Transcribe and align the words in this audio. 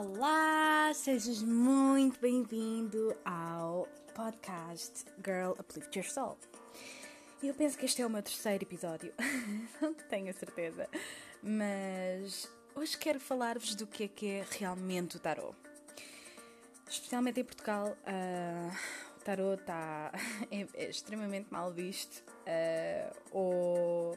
Olá, 0.00 0.94
sejas 0.94 1.42
muito 1.42 2.20
bem-vindo 2.20 3.16
ao 3.24 3.88
podcast 4.14 5.04
Girl 5.24 5.54
Uplift 5.58 5.98
Your 5.98 6.08
Soul. 6.08 6.38
Eu 7.42 7.52
penso 7.52 7.76
que 7.76 7.84
este 7.84 8.00
é 8.02 8.06
o 8.06 8.10
meu 8.10 8.22
terceiro 8.22 8.62
episódio, 8.62 9.12
não 9.82 9.92
tenho 9.92 10.30
a 10.30 10.32
certeza, 10.32 10.88
mas 11.42 12.48
hoje 12.76 12.96
quero 12.96 13.18
falar-vos 13.18 13.74
do 13.74 13.88
que 13.88 14.04
é 14.04 14.08
que 14.08 14.26
é 14.28 14.46
realmente 14.48 15.16
o 15.16 15.18
tarot. 15.18 15.56
Especialmente 16.88 17.40
em 17.40 17.44
Portugal, 17.44 17.88
uh, 17.88 19.16
o 19.16 19.24
tarot 19.24 19.60
está 19.60 20.12
é, 20.48 20.64
é 20.74 20.90
extremamente 20.90 21.48
mal 21.50 21.72
visto, 21.72 22.22
uh, 22.46 23.16
ou 23.32 24.16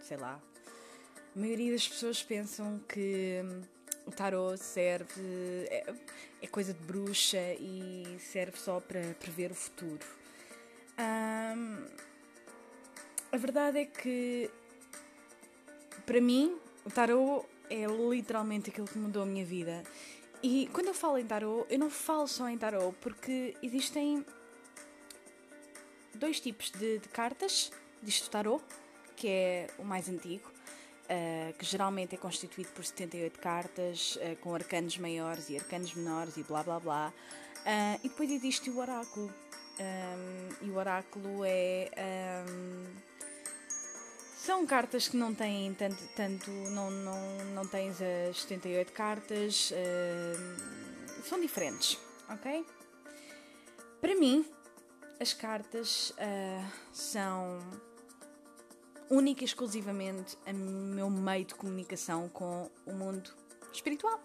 sei 0.00 0.18
lá, 0.18 0.38
a 1.34 1.38
maioria 1.40 1.72
das 1.72 1.88
pessoas 1.88 2.22
pensam 2.22 2.78
que 2.86 3.42
o 4.06 4.10
tarot 4.10 4.58
serve. 4.58 5.20
É, 5.70 5.94
é, 6.42 6.46
coisa 6.46 6.72
de 6.74 6.80
bruxa 6.80 7.54
e 7.58 8.16
serve 8.20 8.58
só 8.58 8.80
para 8.80 9.00
prever 9.20 9.50
o 9.50 9.54
futuro. 9.54 10.04
Um, 10.98 11.86
a 13.32 13.36
verdade 13.36 13.78
é 13.78 13.84
que, 13.84 14.50
para 16.06 16.20
mim, 16.20 16.56
o 16.84 16.90
tarot 16.90 17.46
é 17.70 17.86
literalmente 17.86 18.70
aquilo 18.70 18.86
que 18.86 18.98
mudou 18.98 19.22
a 19.22 19.26
minha 19.26 19.44
vida. 19.44 19.82
E 20.42 20.68
quando 20.72 20.88
eu 20.88 20.94
falo 20.94 21.16
em 21.18 21.26
tarot, 21.26 21.66
eu 21.70 21.78
não 21.78 21.90
falo 21.90 22.28
só 22.28 22.48
em 22.48 22.58
tarot, 22.58 22.94
porque 23.00 23.56
existem 23.62 24.24
dois 26.14 26.38
tipos 26.38 26.70
de, 26.70 26.98
de 26.98 27.08
cartas 27.08 27.72
disto 28.02 28.30
tarot, 28.30 28.62
que 29.16 29.28
é 29.28 29.66
o 29.78 29.84
mais 29.84 30.08
antigo, 30.08 30.50
Uh, 31.04 31.52
que 31.58 31.66
geralmente 31.66 32.14
é 32.14 32.18
constituído 32.18 32.70
por 32.70 32.82
78 32.82 33.38
cartas, 33.38 34.16
uh, 34.16 34.36
com 34.36 34.54
arcanos 34.54 34.96
maiores 34.96 35.50
e 35.50 35.56
arcanos 35.56 35.92
menores 35.94 36.38
e 36.38 36.42
blá 36.42 36.62
blá 36.62 36.80
blá. 36.80 37.12
Uh, 37.58 38.00
e 38.02 38.08
depois 38.08 38.30
existe 38.30 38.70
o 38.70 38.78
oráculo. 38.78 39.30
Um, 39.78 40.66
e 40.66 40.70
o 40.70 40.76
oráculo 40.76 41.44
é. 41.44 41.90
Um, 42.48 42.86
são 44.38 44.66
cartas 44.66 45.06
que 45.08 45.16
não 45.18 45.34
têm 45.34 45.74
tanto. 45.74 46.02
tanto 46.16 46.50
não, 46.50 46.90
não, 46.90 47.44
não 47.54 47.66
tens 47.66 48.00
as 48.00 48.40
78 48.42 48.92
cartas. 48.92 49.72
são 51.24 51.38
diferentes, 51.38 51.98
ok? 52.30 52.64
Para 54.00 54.14
mim, 54.16 54.46
as 55.20 55.34
cartas 55.34 56.14
são 56.92 57.58
única 59.16 59.42
e 59.42 59.44
exclusivamente 59.44 60.36
a 60.46 60.52
meu 60.52 61.08
meio 61.08 61.44
de 61.44 61.54
comunicação 61.54 62.28
com 62.28 62.70
o 62.86 62.92
mundo 62.92 63.30
espiritual. 63.72 64.20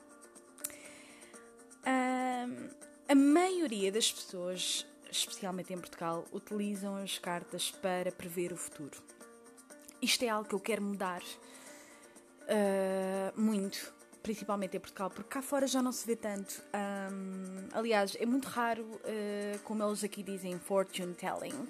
A 3.09 3.15
maioria 3.15 3.91
das 3.91 4.11
pessoas, 4.11 4.85
especialmente 5.11 5.73
em 5.73 5.77
Portugal, 5.79 6.25
utilizam 6.31 6.95
as 6.97 7.17
cartas 7.17 7.71
para 7.71 8.11
prever 8.11 8.53
o 8.53 8.55
futuro. 8.55 9.01
Isto 9.99 10.25
é 10.25 10.29
algo 10.29 10.47
que 10.47 10.53
eu 10.53 10.59
quero 10.59 10.83
mudar 10.83 11.23
uh, 12.43 13.41
muito, 13.41 13.91
principalmente 14.21 14.77
em 14.77 14.79
Portugal, 14.79 15.09
porque 15.09 15.27
cá 15.27 15.41
fora 15.41 15.65
já 15.65 15.81
não 15.81 15.91
se 15.91 16.05
vê 16.05 16.15
tanto. 16.15 16.63
Um, 17.11 17.67
aliás, 17.73 18.15
é 18.19 18.27
muito 18.27 18.47
raro, 18.47 18.83
uh, 18.83 19.59
como 19.63 19.83
eles 19.83 20.03
aqui 20.03 20.21
dizem, 20.21 20.59
fortune 20.59 21.15
telling. 21.15 21.67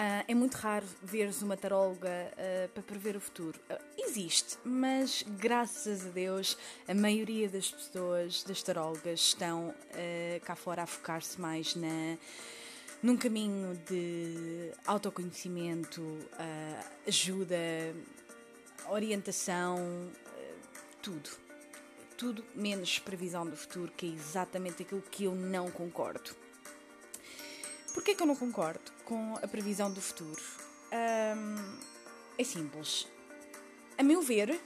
Uh, 0.00 0.24
é 0.26 0.34
muito 0.34 0.54
raro 0.54 0.86
veres 1.02 1.42
uma 1.42 1.58
taróloga 1.58 2.08
uh, 2.08 2.68
para 2.70 2.82
prever 2.82 3.16
o 3.16 3.20
futuro. 3.20 3.60
Uh, 3.68 3.78
existe, 3.98 4.56
mas 4.64 5.22
graças 5.38 6.06
a 6.06 6.08
Deus 6.08 6.56
a 6.88 6.94
maioria 6.94 7.50
das 7.50 7.70
pessoas, 7.70 8.42
das 8.42 8.62
tarólogas, 8.62 9.20
estão 9.20 9.74
cá 10.42 10.56
fora 10.56 10.84
a 10.84 10.86
focar-se 10.86 11.38
mais 11.38 11.74
na, 11.74 12.16
num 13.02 13.14
caminho 13.14 13.78
de 13.86 14.72
autoconhecimento, 14.86 16.02
ajuda, 17.06 17.58
orientação, 18.88 20.10
tudo. 21.02 21.28
Tudo 22.16 22.42
menos 22.54 22.98
previsão 22.98 23.46
do 23.46 23.56
futuro, 23.56 23.92
que 23.94 24.06
é 24.06 24.08
exatamente 24.08 24.82
aquilo 24.82 25.02
que 25.02 25.24
eu 25.24 25.34
não 25.34 25.70
concordo. 25.70 26.34
Porquê 27.92 28.14
que 28.14 28.22
eu 28.22 28.26
não 28.26 28.36
concordo 28.36 28.92
com 29.04 29.34
a 29.42 29.48
previsão 29.48 29.90
do 29.90 30.00
futuro? 30.00 30.42
Um, 30.92 31.78
é 32.38 32.44
simples. 32.44 33.06
A 33.98 34.02
meu 34.02 34.22
ver, 34.22 34.60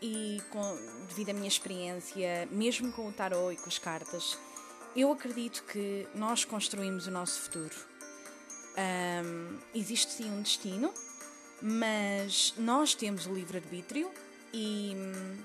e 0.00 0.40
com, 0.50 0.78
devido 1.08 1.30
à 1.30 1.32
minha 1.32 1.48
experiência, 1.48 2.48
mesmo 2.50 2.92
com 2.92 3.08
o 3.08 3.12
tarot 3.12 3.52
e 3.52 3.56
com 3.56 3.68
as 3.68 3.78
cartas, 3.78 4.38
eu 4.96 5.12
acredito 5.12 5.64
que 5.64 6.06
nós 6.14 6.44
construímos 6.44 7.06
o 7.06 7.10
nosso 7.10 7.40
futuro. 7.42 7.74
Um, 8.76 9.58
existe 9.74 10.12
sim 10.12 10.30
um 10.30 10.40
destino, 10.40 10.92
mas 11.60 12.54
nós 12.56 12.94
temos 12.94 13.26
o 13.26 13.34
livre-arbítrio 13.34 14.10
e 14.52 14.94
hum, 14.96 15.36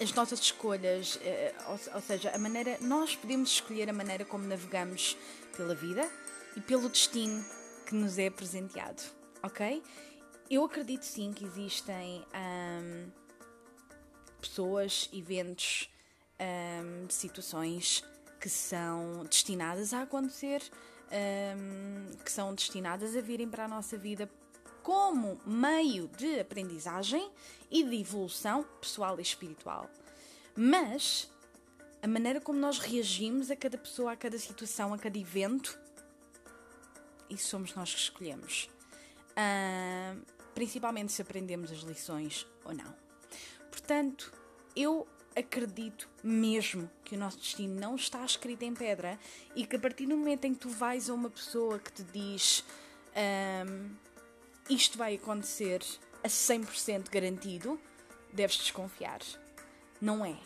as 0.00 0.12
nossas 0.12 0.40
escolhas, 0.40 1.18
eh, 1.22 1.54
ou 1.94 2.00
seja, 2.00 2.30
a 2.30 2.38
maneira, 2.38 2.78
nós 2.80 3.16
podemos 3.16 3.50
escolher 3.50 3.88
a 3.90 3.92
maneira 3.92 4.24
como 4.24 4.46
navegamos 4.46 5.16
pela 5.56 5.74
vida 5.74 6.08
e 6.56 6.60
pelo 6.60 6.88
destino 6.88 7.44
que 7.86 7.94
nos 7.94 8.18
é 8.18 8.30
presenteado, 8.30 9.02
ok? 9.42 9.82
Eu 10.50 10.64
acredito 10.64 11.04
sim 11.04 11.32
que 11.32 11.44
existem 11.44 12.24
um, 12.34 13.10
pessoas, 14.40 15.08
eventos, 15.12 15.88
um, 16.40 17.08
situações 17.08 18.04
que 18.40 18.48
são 18.48 19.24
destinadas 19.24 19.92
a 19.92 20.02
acontecer, 20.02 20.62
um, 21.12 22.16
que 22.24 22.32
são 22.32 22.54
destinadas 22.54 23.16
a 23.16 23.20
virem 23.20 23.48
para 23.48 23.66
a 23.66 23.68
nossa 23.68 23.96
vida 23.96 24.30
como 24.82 25.40
meio 25.46 26.08
de 26.08 26.40
aprendizagem 26.40 27.30
e 27.70 27.84
de 27.84 28.00
evolução 28.00 28.64
pessoal 28.80 29.18
e 29.18 29.22
espiritual. 29.22 29.88
Mas 30.56 31.30
a 32.02 32.08
maneira 32.08 32.40
como 32.40 32.58
nós 32.58 32.78
reagimos 32.78 33.50
a 33.50 33.56
cada 33.56 33.76
pessoa, 33.76 34.12
a 34.12 34.16
cada 34.16 34.38
situação, 34.38 34.94
a 34.94 34.98
cada 34.98 35.18
evento, 35.18 35.78
isso 37.28 37.48
somos 37.48 37.74
nós 37.74 37.92
que 37.92 38.00
escolhemos. 38.00 38.68
Uh, 39.30 40.20
principalmente 40.54 41.12
se 41.12 41.22
aprendemos 41.22 41.70
as 41.70 41.80
lições 41.80 42.46
ou 42.64 42.74
não. 42.74 42.94
Portanto, 43.70 44.32
eu 44.74 45.06
acredito 45.36 46.08
mesmo 46.22 46.90
que 47.04 47.14
o 47.14 47.18
nosso 47.18 47.38
destino 47.38 47.78
não 47.78 47.94
está 47.94 48.24
escrito 48.24 48.62
em 48.62 48.74
pedra 48.74 49.18
e 49.54 49.64
que 49.64 49.76
a 49.76 49.78
partir 49.78 50.06
do 50.06 50.16
momento 50.16 50.44
em 50.44 50.54
que 50.54 50.60
tu 50.60 50.68
vais 50.68 51.08
a 51.08 51.14
uma 51.14 51.30
pessoa 51.30 51.78
que 51.78 51.92
te 51.92 52.02
diz 52.02 52.64
um, 53.66 53.90
isto 54.68 54.98
vai 54.98 55.14
acontecer 55.14 55.82
a 56.22 56.28
100% 56.28 57.08
garantido, 57.10 57.80
deves 58.32 58.56
desconfiar. 58.56 59.20
Não 60.00 60.24
é 60.24 60.36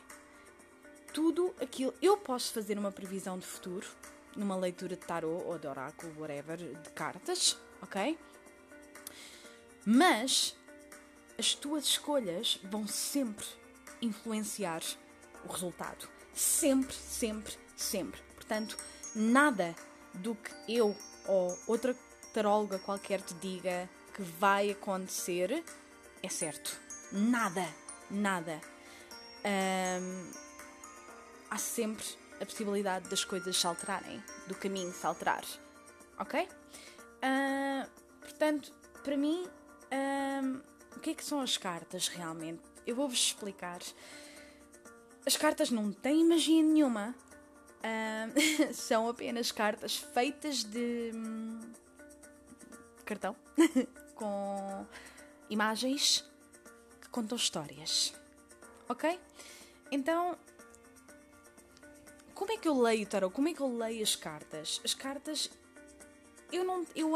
tudo 1.15 1.55
aquilo. 1.63 1.95
Eu 2.03 2.19
posso 2.19 2.53
fazer 2.53 2.77
uma 2.77 2.91
previsão 2.91 3.39
de 3.39 3.47
futuro 3.47 3.87
numa 4.37 4.57
leitura 4.57 4.97
de 4.97 5.07
tarot 5.07 5.45
ou 5.47 5.57
de 5.57 5.67
oráculo, 5.69 6.13
whatever, 6.19 6.59
de 6.59 6.91
cartas, 6.91 7.57
ok? 7.81 8.19
Mas 9.87 10.57
as 11.39 11.55
tuas 11.55 11.85
escolhas 11.85 12.59
vão 12.65 12.87
sempre 12.89 13.47
influenciar 14.03 14.83
o 15.45 15.53
resultado. 15.53 16.09
Sempre, 16.35 16.95
sempre, 16.97 17.55
sempre. 17.77 18.21
Portanto, 18.35 18.77
nada 19.15 19.75
do 20.15 20.35
que 20.35 20.77
eu 20.77 20.97
ou 21.29 21.57
outra 21.69 21.95
taróloga 22.33 22.79
qualquer 22.81 23.23
te 23.23 23.35
diga 23.35 23.89
que 24.13 24.23
vai 24.23 24.73
acontecer 24.73 25.65
é 26.21 26.29
certo. 26.29 26.77
Nada, 27.13 27.67
nada. 28.11 28.61
Um, 29.45 30.44
há 31.55 31.59
sempre 31.59 32.05
a 32.41 32.45
possibilidade 32.45 33.09
das 33.09 33.25
coisas 33.25 33.57
se 33.57 33.65
alterarem, 33.65 34.21
do 34.49 34.57
caminho 34.57 34.93
se 34.93 35.07
alterar. 35.07 35.45
Ok? 36.19 36.43
Uh, 36.43 37.89
portanto, 38.21 38.75
para 39.05 39.17
mim, 39.17 39.45
uh, 39.45 40.61
o 40.97 41.01
que 41.01 41.11
é 41.11 41.15
que 41.15 41.25
são 41.25 41.41
as 41.41 41.57
cartas 41.57 42.09
realmente? 42.09 42.61
Eu 42.85 42.97
vou-vos 42.97 43.19
explicar. 43.19 43.79
As 45.25 45.37
cartas 45.37 45.71
não 45.71 45.93
têm 45.93 46.25
magia 46.27 46.61
nenhuma. 46.61 47.15
Uh, 47.79 48.75
são 48.75 49.09
apenas 49.09 49.53
cartas 49.53 49.97
feitas 49.97 50.65
de 50.65 51.13
hum, 51.15 51.61
cartão 53.05 53.37
com 54.17 54.85
imagens 55.49 56.29
que 57.01 57.09
contam 57.11 57.37
histórias. 57.37 58.13
Ok? 58.89 59.21
Então, 59.93 60.37
como 62.45 62.53
é 62.53 62.59
que 62.59 62.69
eu 62.69 62.79
leio 62.79 63.05
o 63.05 63.07
tarot? 63.07 63.35
Como 63.35 63.49
é 63.49 63.55
que 63.55 63.61
eu 63.63 63.75
leio 63.75 64.03
as 64.03 64.15
cartas? 64.15 64.79
As 64.85 64.93
cartas, 64.93 65.51
eu 66.53 66.63
não, 66.63 66.85
eu 66.95 67.11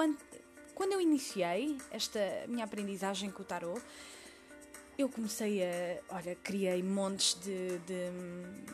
quando 0.74 0.92
eu 0.92 1.00
iniciei 1.02 1.76
esta 1.90 2.18
minha 2.48 2.64
aprendizagem 2.64 3.30
com 3.30 3.42
o 3.42 3.44
tarot, 3.44 3.78
eu 4.96 5.06
comecei 5.06 5.62
a. 5.62 6.16
Olha, 6.16 6.34
criei 6.36 6.82
montes 6.82 7.34
de, 7.34 7.76
de 7.80 8.10
hum, 8.10 8.64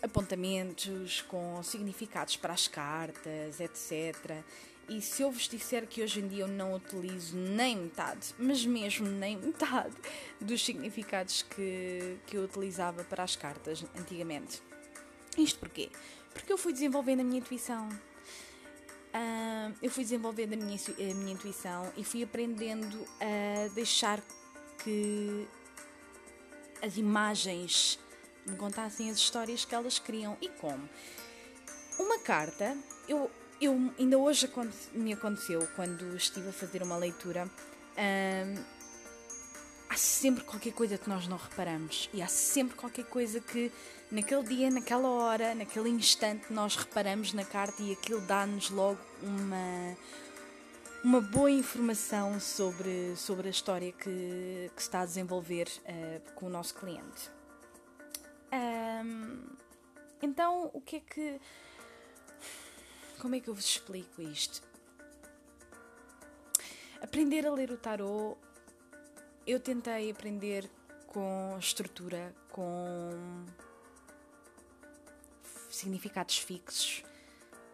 apontamentos 0.00 1.22
com 1.22 1.60
significados 1.64 2.36
para 2.36 2.52
as 2.52 2.68
cartas, 2.68 3.58
etc. 3.58 4.44
E 4.88 5.00
se 5.00 5.22
eu 5.22 5.32
vos 5.32 5.48
disser 5.48 5.88
que 5.88 6.00
hoje 6.00 6.20
em 6.20 6.28
dia 6.28 6.44
eu 6.44 6.48
não 6.48 6.74
utilizo 6.74 7.36
nem 7.36 7.76
metade, 7.76 8.32
mas 8.38 8.64
mesmo 8.64 9.08
nem 9.08 9.36
metade 9.36 9.96
dos 10.40 10.64
significados 10.64 11.42
que, 11.42 12.18
que 12.24 12.36
eu 12.36 12.44
utilizava 12.44 13.02
para 13.02 13.24
as 13.24 13.34
cartas 13.34 13.84
antigamente. 13.98 14.62
Isto 15.36 15.58
porquê? 15.58 15.90
Porque 16.32 16.52
eu 16.52 16.58
fui 16.58 16.72
desenvolvendo 16.72 17.20
a 17.20 17.24
minha 17.24 17.38
intuição. 17.38 17.88
Uh, 17.88 19.74
eu 19.82 19.90
fui 19.90 20.04
desenvolvendo 20.04 20.54
a 20.54 20.56
minha, 20.56 20.78
a 20.78 21.14
minha 21.14 21.32
intuição 21.32 21.92
e 21.96 22.04
fui 22.04 22.22
aprendendo 22.22 23.06
a 23.20 23.68
deixar 23.74 24.22
que 24.82 25.46
as 26.82 26.96
imagens 26.96 27.98
me 28.46 28.56
contassem 28.56 29.10
as 29.10 29.16
histórias 29.16 29.64
que 29.64 29.74
elas 29.74 29.98
criam 29.98 30.36
e 30.40 30.48
como. 30.48 30.88
Uma 31.98 32.18
carta, 32.20 32.76
eu, 33.08 33.30
eu 33.60 33.92
ainda 33.98 34.18
hoje 34.18 34.50
me 34.92 35.12
aconteceu 35.12 35.66
quando 35.76 36.16
estive 36.16 36.48
a 36.48 36.52
fazer 36.52 36.82
uma 36.82 36.96
leitura. 36.96 37.48
Hum, 37.96 38.81
há 39.92 39.96
sempre 39.96 40.42
qualquer 40.42 40.72
coisa 40.72 40.96
que 40.96 41.06
nós 41.06 41.28
não 41.28 41.36
reparamos 41.36 42.08
e 42.14 42.22
há 42.22 42.26
sempre 42.26 42.74
qualquer 42.74 43.04
coisa 43.04 43.40
que 43.40 43.70
naquele 44.10 44.42
dia, 44.44 44.70
naquela 44.70 45.06
hora, 45.06 45.54
naquele 45.54 45.90
instante 45.90 46.50
nós 46.50 46.76
reparamos 46.76 47.34
na 47.34 47.44
carta 47.44 47.82
e 47.82 47.92
aquilo 47.92 48.22
dá-nos 48.22 48.70
logo 48.70 48.98
uma 49.22 49.94
uma 51.04 51.20
boa 51.20 51.50
informação 51.50 52.38
sobre, 52.40 53.14
sobre 53.16 53.48
a 53.48 53.50
história 53.50 53.92
que, 53.92 54.70
que 54.74 54.80
está 54.80 55.00
a 55.00 55.04
desenvolver 55.04 55.66
uh, 55.80 56.32
com 56.34 56.46
o 56.46 56.48
nosso 56.48 56.74
cliente. 56.76 57.28
Um, 58.52 59.42
então, 60.22 60.70
o 60.72 60.80
que 60.80 60.96
é 60.96 61.00
que. 61.00 61.40
Como 63.18 63.34
é 63.34 63.40
que 63.40 63.50
eu 63.50 63.54
vos 63.54 63.64
explico 63.64 64.22
isto? 64.22 64.62
Aprender 67.02 67.44
a 67.48 67.52
ler 67.52 67.72
o 67.72 67.76
tarot, 67.76 68.38
eu 69.46 69.58
tentei 69.58 70.10
aprender 70.10 70.70
com 71.08 71.56
estrutura, 71.58 72.34
com 72.50 73.44
significados 75.70 76.38
fixos. 76.38 77.02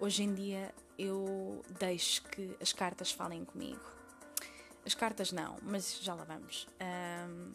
Hoje 0.00 0.22
em 0.22 0.34
dia 0.34 0.74
eu 0.98 1.62
deixo 1.78 2.22
que 2.24 2.56
as 2.60 2.72
cartas 2.72 3.12
falem 3.12 3.44
comigo. 3.44 3.80
As 4.84 4.94
cartas 4.94 5.32
não, 5.32 5.58
mas 5.62 5.98
já 6.00 6.14
lá 6.14 6.24
vamos. 6.24 6.66
Um, 6.80 7.52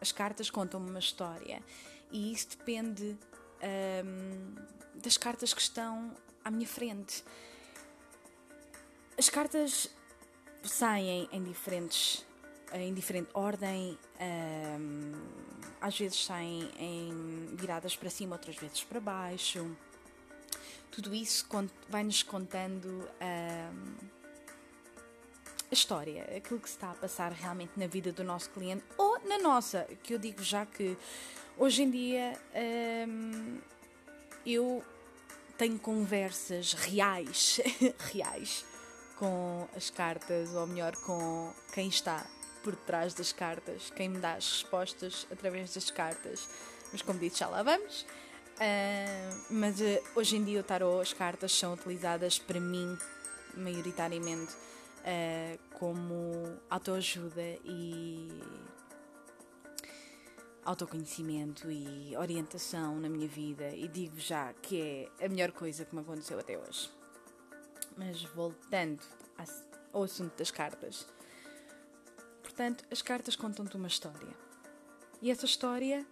as 0.00 0.12
cartas 0.12 0.50
contam-me 0.50 0.88
uma 0.88 0.98
história 0.98 1.62
e 2.10 2.32
isso 2.32 2.50
depende 2.50 3.18
um, 4.04 4.54
das 5.00 5.16
cartas 5.16 5.52
que 5.52 5.60
estão 5.60 6.14
à 6.44 6.50
minha 6.50 6.66
frente. 6.66 7.24
As 9.18 9.28
cartas 9.28 9.88
saem 10.62 11.28
em 11.32 11.42
diferentes 11.42 12.24
em 12.74 12.94
diferente 12.94 13.30
ordem, 13.34 13.98
um, 14.20 15.12
às 15.80 15.98
vezes 15.98 16.24
saem 16.24 16.70
em 16.78 17.54
viradas 17.54 17.96
para 17.96 18.08
cima, 18.08 18.36
outras 18.36 18.56
vezes 18.56 18.82
para 18.84 19.00
baixo. 19.00 19.76
Tudo 20.90 21.14
isso 21.14 21.46
vai-nos 21.88 22.22
contando 22.22 22.88
um, 22.88 23.96
a 25.70 25.74
história, 25.74 26.24
aquilo 26.36 26.60
que 26.60 26.68
se 26.68 26.76
está 26.76 26.90
a 26.90 26.94
passar 26.94 27.32
realmente 27.32 27.72
na 27.76 27.86
vida 27.86 28.12
do 28.12 28.22
nosso 28.22 28.50
cliente 28.50 28.84
ou 28.98 29.18
na 29.26 29.38
nossa, 29.38 29.86
que 30.02 30.14
eu 30.14 30.18
digo 30.18 30.42
já 30.42 30.66
que 30.66 30.96
hoje 31.56 31.82
em 31.82 31.90
dia 31.90 32.38
um, 33.08 33.58
eu 34.44 34.84
tenho 35.56 35.78
conversas 35.78 36.74
reais, 36.74 37.60
reais 38.12 38.64
com 39.16 39.68
as 39.76 39.88
cartas, 39.88 40.52
ou 40.52 40.66
melhor, 40.66 40.94
com 40.96 41.54
quem 41.72 41.88
está 41.88 42.26
por 42.62 42.76
trás 42.76 43.14
das 43.14 43.32
cartas, 43.32 43.92
quem 43.94 44.08
me 44.08 44.18
dá 44.18 44.34
as 44.34 44.50
respostas 44.50 45.26
através 45.30 45.74
das 45.74 45.90
cartas. 45.90 46.48
Mas 46.92 47.02
como 47.02 47.18
disse, 47.18 47.38
já 47.38 47.48
lá 47.48 47.62
vamos. 47.62 48.06
Uh, 48.52 49.44
mas 49.50 49.80
uh, 49.80 50.02
hoje 50.14 50.36
em 50.36 50.44
dia 50.44 50.60
o 50.60 50.62
tarot, 50.62 51.00
as 51.00 51.12
cartas 51.12 51.52
são 51.52 51.74
utilizadas 51.74 52.38
para 52.38 52.60
mim, 52.60 52.96
maioritariamente, 53.56 54.52
uh, 54.52 55.58
como 55.78 56.58
autoajuda 56.68 57.58
e 57.64 58.28
autoconhecimento 60.64 61.70
e 61.70 62.16
orientação 62.16 63.00
na 63.00 63.08
minha 63.08 63.26
vida. 63.26 63.70
E 63.70 63.88
digo 63.88 64.18
já 64.18 64.52
que 64.52 65.08
é 65.18 65.24
a 65.24 65.28
melhor 65.28 65.50
coisa 65.52 65.84
que 65.84 65.94
me 65.94 66.02
aconteceu 66.02 66.38
até 66.38 66.56
hoje. 66.56 66.90
Mas 67.96 68.22
voltando 68.22 69.00
ao 69.92 70.04
assunto 70.04 70.36
das 70.36 70.50
cartas. 70.50 71.06
Portanto, 72.52 72.84
as 72.90 73.00
cartas 73.00 73.34
contam-te 73.34 73.76
uma 73.76 73.88
história. 73.88 74.28
E 75.22 75.30
essa 75.30 75.46
história 75.46 76.06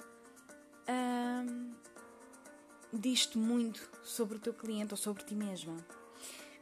diz-te 2.90 3.36
muito 3.36 3.88
sobre 4.02 4.38
o 4.38 4.40
teu 4.40 4.54
cliente 4.54 4.94
ou 4.94 4.96
sobre 4.96 5.22
ti 5.22 5.34
mesma. 5.34 5.76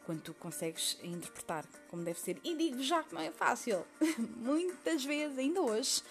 Quando 0.04 0.20
tu 0.20 0.34
consegues 0.34 0.98
interpretar 1.02 1.64
como 1.88 2.02
deve 2.02 2.18
ser. 2.18 2.40
E 2.42 2.56
digo 2.56 2.82
já 2.82 3.04
que 3.04 3.14
não 3.14 3.20
é 3.20 3.30
fácil. 3.30 3.86
Muitas 4.36 5.04
vezes, 5.04 5.38
ainda 5.38 5.60
hoje, 5.60 6.02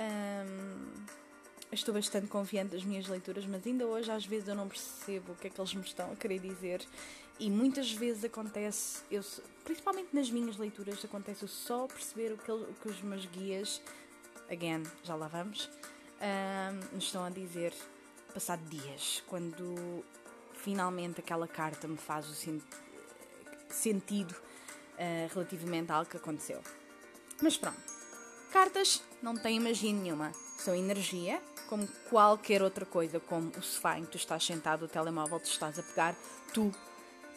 hum, 0.00 1.04
estou 1.70 1.94
bastante 1.94 2.26
confiante 2.26 2.72
das 2.72 2.82
minhas 2.82 3.06
leituras, 3.06 3.46
mas 3.46 3.64
ainda 3.64 3.86
hoje 3.86 4.10
às 4.10 4.26
vezes 4.26 4.48
eu 4.48 4.56
não 4.56 4.68
percebo 4.68 5.32
o 5.32 5.36
que 5.36 5.46
é 5.46 5.50
que 5.50 5.60
eles 5.60 5.74
me 5.74 5.84
estão 5.84 6.10
a 6.10 6.16
querer 6.16 6.40
dizer. 6.40 6.84
E 7.38 7.50
muitas 7.50 7.90
vezes 7.92 8.24
acontece, 8.24 9.02
eu, 9.10 9.22
principalmente 9.64 10.14
nas 10.14 10.30
minhas 10.30 10.56
leituras, 10.56 11.04
acontece 11.04 11.42
eu 11.42 11.48
só 11.48 11.86
perceber 11.86 12.32
o 12.32 12.38
que, 12.38 12.52
o 12.52 12.74
que 12.80 12.88
os 12.88 13.00
meus 13.02 13.26
guias, 13.26 13.82
again, 14.48 14.82
já 15.02 15.14
lá 15.16 15.26
vamos, 15.28 15.68
me 16.92 16.98
estão 16.98 17.24
a 17.24 17.30
dizer 17.30 17.72
passado 18.32 18.62
dias, 18.68 19.22
quando 19.26 20.04
finalmente 20.54 21.20
aquela 21.20 21.48
carta 21.48 21.88
me 21.88 21.96
faz 21.96 22.28
o 22.28 22.34
sen 22.34 22.62
sentido 23.68 24.32
uh, 24.32 25.32
relativamente 25.32 25.90
ao 25.90 26.04
que 26.04 26.16
aconteceu. 26.16 26.60
Mas 27.40 27.56
pronto, 27.56 27.80
cartas 28.52 29.02
não 29.22 29.34
têm 29.34 29.58
magia 29.58 29.92
nenhuma, 29.92 30.32
são 30.58 30.74
energia, 30.74 31.42
como 31.68 31.86
qualquer 32.08 32.62
outra 32.62 32.84
coisa, 32.84 33.18
como 33.18 33.50
o 33.50 33.62
sofá 33.62 33.98
em 33.98 34.04
que 34.04 34.12
tu 34.12 34.16
estás 34.18 34.44
sentado, 34.44 34.84
o 34.84 34.88
telemóvel 34.88 35.40
tu 35.40 35.46
estás 35.46 35.78
a 35.78 35.82
pegar, 35.82 36.14
tu 36.52 36.70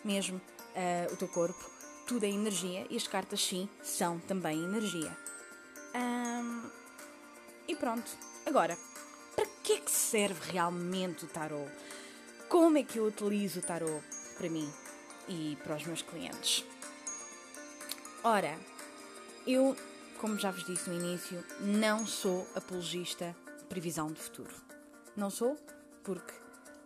mesmo, 0.05 0.37
uh, 0.37 1.13
o 1.13 1.17
teu 1.17 1.27
corpo, 1.27 1.69
tudo 2.07 2.25
é 2.25 2.29
energia 2.29 2.85
e 2.89 2.95
as 2.95 3.07
cartas 3.07 3.43
sim 3.43 3.67
são 3.83 4.19
também 4.19 4.63
energia. 4.63 5.15
Um, 5.95 6.69
e 7.67 7.75
pronto, 7.75 8.09
agora 8.45 8.77
para 9.35 9.45
que 9.63 9.73
é 9.73 9.79
que 9.79 9.91
serve 9.91 10.51
realmente 10.51 11.25
o 11.25 11.27
tarot? 11.27 11.69
Como 12.47 12.77
é 12.77 12.83
que 12.83 12.99
eu 12.99 13.05
utilizo 13.05 13.59
o 13.59 13.61
tarot 13.61 14.01
para 14.37 14.49
mim 14.49 14.71
e 15.27 15.57
para 15.61 15.75
os 15.75 15.85
meus 15.85 16.01
clientes? 16.01 16.63
Ora, 18.23 18.57
eu, 19.45 19.75
como 20.19 20.37
já 20.37 20.51
vos 20.51 20.65
disse 20.65 20.89
no 20.89 20.95
início, 20.95 21.43
não 21.59 22.07
sou 22.07 22.47
apologista 22.55 23.35
de 23.57 23.65
previsão 23.65 24.11
de 24.11 24.21
futuro. 24.21 24.55
Não 25.15 25.29
sou 25.29 25.57
porque 26.03 26.33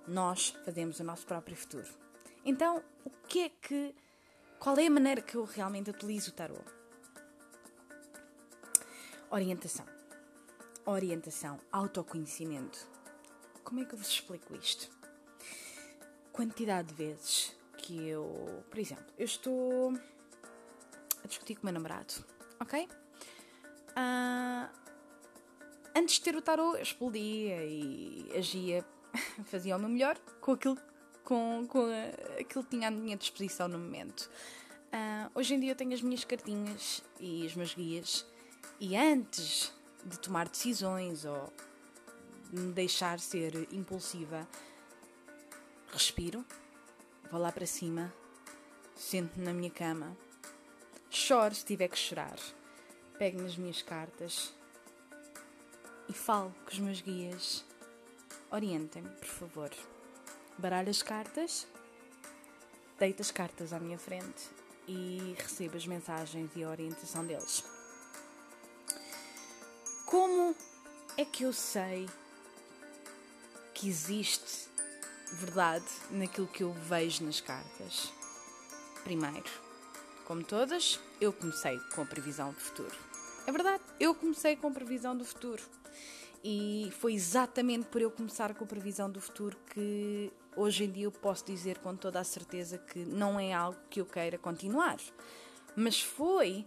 nós 0.07 0.55
fazemos 0.65 0.99
o 0.99 1.03
nosso 1.03 1.25
próprio 1.25 1.55
futuro. 1.55 1.87
Então, 2.43 2.83
o 3.03 3.09
que 3.27 3.39
é 3.41 3.49
que. 3.49 3.95
Qual 4.59 4.77
é 4.77 4.87
a 4.87 4.89
maneira 4.89 5.21
que 5.21 5.35
eu 5.35 5.45
realmente 5.45 5.89
utilizo 5.89 6.31
o 6.31 6.33
tarot? 6.33 6.63
Orientação 9.31 9.85
orientação, 10.91 11.59
autoconhecimento. 11.71 12.87
Como 13.63 13.81
é 13.81 13.85
que 13.85 13.93
eu 13.93 13.97
vos 13.97 14.07
explico 14.07 14.55
isto? 14.55 14.89
Quantidade 16.31 16.89
de 16.89 16.93
vezes 16.95 17.55
que 17.77 18.07
eu, 18.07 18.63
por 18.69 18.79
exemplo, 18.79 19.05
eu 19.17 19.25
estou 19.25 19.93
a 21.23 21.27
discutir 21.27 21.55
com 21.55 21.63
o 21.63 21.65
meu 21.65 21.73
namorado, 21.73 22.13
ok? 22.59 22.87
Uh, 23.91 24.69
antes 25.95 26.15
de 26.15 26.21
ter 26.21 26.35
o 26.35 26.41
tarot, 26.41 26.77
eu 26.77 26.81
explodia 26.81 27.65
e 27.65 28.31
agia, 28.35 28.85
fazia 29.45 29.75
o 29.75 29.79
meu 29.79 29.89
melhor 29.89 30.17
com 30.41 30.53
aquilo, 30.53 30.77
com, 31.29 31.67
com 31.67 31.85
aquilo 32.39 32.63
que 32.63 32.71
tinha 32.71 32.87
à 32.87 32.91
minha 32.91 33.15
disposição 33.15 33.67
no 33.67 33.77
momento. 33.77 34.27
Uh, 34.87 35.29
hoje 35.35 35.53
em 35.53 35.59
dia 35.59 35.73
eu 35.73 35.75
tenho 35.75 35.93
as 35.93 36.01
minhas 36.01 36.25
cartinhas 36.25 37.03
e 37.19 37.45
os 37.45 37.55
meus 37.55 37.75
guias, 37.75 38.25
e 38.79 38.97
antes 38.97 39.71
de 40.03 40.17
tomar 40.17 40.49
decisões 40.49 41.25
ou 41.25 41.53
me 42.51 42.73
deixar 42.73 43.19
ser 43.19 43.53
impulsiva, 43.71 44.47
respiro, 45.93 46.43
vou 47.29 47.39
lá 47.39 47.51
para 47.51 47.67
cima, 47.67 48.11
sento 48.95 49.39
na 49.39 49.53
minha 49.53 49.69
cama, 49.69 50.17
choro 51.11 51.53
se 51.53 51.63
tiver 51.63 51.89
que 51.89 51.97
chorar, 51.97 52.39
pego 53.19 53.39
nas 53.39 53.55
minhas 53.55 53.83
cartas 53.83 54.51
e 56.07 56.13
falo 56.13 56.51
com 56.65 56.71
os 56.71 56.79
meus 56.79 57.01
guias. 57.01 57.63
Orientem-me, 58.49 59.09
por 59.09 59.27
favor. 59.27 59.98
Baralho 60.59 60.89
as 60.89 61.01
cartas, 61.01 61.65
deito 62.99 63.21
as 63.21 63.31
cartas 63.31 63.71
à 63.71 63.79
minha 63.79 63.97
frente 63.97 64.49
e 64.85 65.33
recebo 65.37 65.77
as 65.77 65.87
mensagens 65.87 66.51
e 66.53 66.65
a 66.65 66.69
orientação 66.69 67.25
deles. 67.25 67.63
Como 70.05 70.53
é 71.15 71.23
que 71.23 71.43
eu 71.43 71.53
sei 71.53 72.09
que 73.73 73.87
existe 73.87 74.67
verdade 75.31 75.87
naquilo 76.11 76.47
que 76.47 76.63
eu 76.63 76.73
vejo 76.73 77.23
nas 77.23 77.39
cartas? 77.39 78.11
Primeiro, 79.05 79.49
como 80.25 80.43
todas, 80.43 80.99
eu 81.21 81.31
comecei 81.31 81.79
com 81.95 82.01
a 82.01 82.05
previsão 82.05 82.51
do 82.51 82.59
futuro. 82.59 82.97
É 83.47 83.51
verdade, 83.53 83.81
eu 83.97 84.13
comecei 84.13 84.57
com 84.57 84.67
a 84.67 84.71
previsão 84.71 85.15
do 85.15 85.23
futuro. 85.23 85.63
E 86.43 86.89
foi 86.99 87.13
exatamente 87.13 87.87
por 87.87 88.01
eu 88.01 88.09
começar 88.09 88.53
com 88.55 88.63
a 88.63 88.67
previsão 88.67 89.11
do 89.11 89.19
futuro 89.19 89.57
que 89.73 90.31
hoje 90.55 90.85
em 90.85 90.91
dia 90.91 91.05
eu 91.05 91.11
posso 91.11 91.45
dizer 91.45 91.79
com 91.79 91.95
toda 91.95 92.19
a 92.19 92.23
certeza 92.23 92.77
que 92.77 92.99
não 92.99 93.39
é 93.39 93.53
algo 93.53 93.77
que 93.89 93.99
eu 93.99 94.05
queira 94.05 94.37
continuar. 94.37 94.97
Mas 95.75 96.01
foi, 96.01 96.65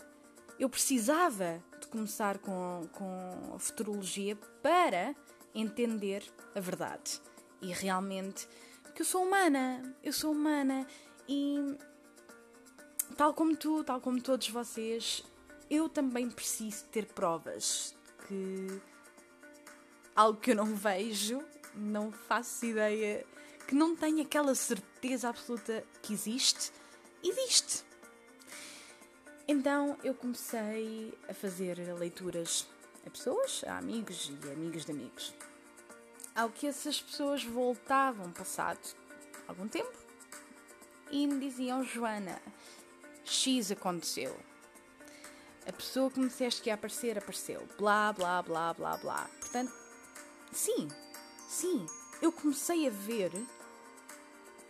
eu 0.58 0.68
precisava 0.68 1.62
de 1.80 1.86
começar 1.86 2.38
com, 2.38 2.86
com 2.92 3.54
a 3.54 3.58
futurologia 3.58 4.36
para 4.62 5.14
entender 5.54 6.22
a 6.54 6.60
verdade. 6.60 7.20
E 7.60 7.72
realmente, 7.72 8.48
que 8.94 9.02
eu 9.02 9.06
sou 9.06 9.22
humana, 9.22 9.82
eu 10.02 10.12
sou 10.12 10.32
humana 10.32 10.86
e 11.26 11.76
tal 13.16 13.32
como 13.32 13.56
tu, 13.56 13.82
tal 13.84 14.00
como 14.00 14.20
todos 14.20 14.48
vocês, 14.48 15.24
eu 15.70 15.88
também 15.88 16.30
preciso 16.30 16.84
ter 16.86 17.06
provas 17.06 17.96
que 18.26 18.80
algo 20.14 20.40
que 20.40 20.50
eu 20.50 20.56
não 20.56 20.74
vejo, 20.74 21.42
não 21.74 22.12
faço 22.12 22.66
ideia, 22.66 23.24
que 23.66 23.74
não 23.74 23.96
tenho 23.96 24.22
aquela 24.22 24.54
certeza 24.54 25.28
absoluta 25.28 25.84
que 26.02 26.12
existe, 26.12 26.72
existe. 27.22 27.84
Então 29.48 29.96
eu 30.04 30.14
comecei 30.14 31.12
a 31.28 31.34
fazer 31.34 31.78
leituras 31.98 32.66
a 33.06 33.10
pessoas, 33.10 33.64
a 33.66 33.78
amigos 33.78 34.30
e 34.30 34.50
amigos 34.50 34.84
de 34.84 34.92
amigos. 34.92 35.34
Ao 36.34 36.48
que 36.48 36.66
essas 36.66 37.00
pessoas 37.00 37.44
voltavam 37.44 38.30
passado 38.32 38.80
algum 39.46 39.68
tempo 39.68 39.92
e 41.10 41.26
me 41.26 41.38
diziam: 41.38 41.84
Joana, 41.84 42.40
X 43.24 43.70
aconteceu. 43.70 44.38
A 45.66 45.72
pessoa 45.72 46.10
que 46.10 46.18
me 46.18 46.26
disseste 46.26 46.62
que 46.62 46.70
ia 46.70 46.74
aparecer, 46.74 47.16
apareceu. 47.16 47.66
Blá, 47.78 48.12
blá, 48.12 48.42
blá, 48.42 48.74
blá, 48.74 48.96
blá. 48.96 49.30
Portanto, 49.40 49.72
sim, 50.52 50.88
sim, 51.48 51.86
eu 52.20 52.30
comecei 52.30 52.86
a 52.86 52.90
ver 52.90 53.32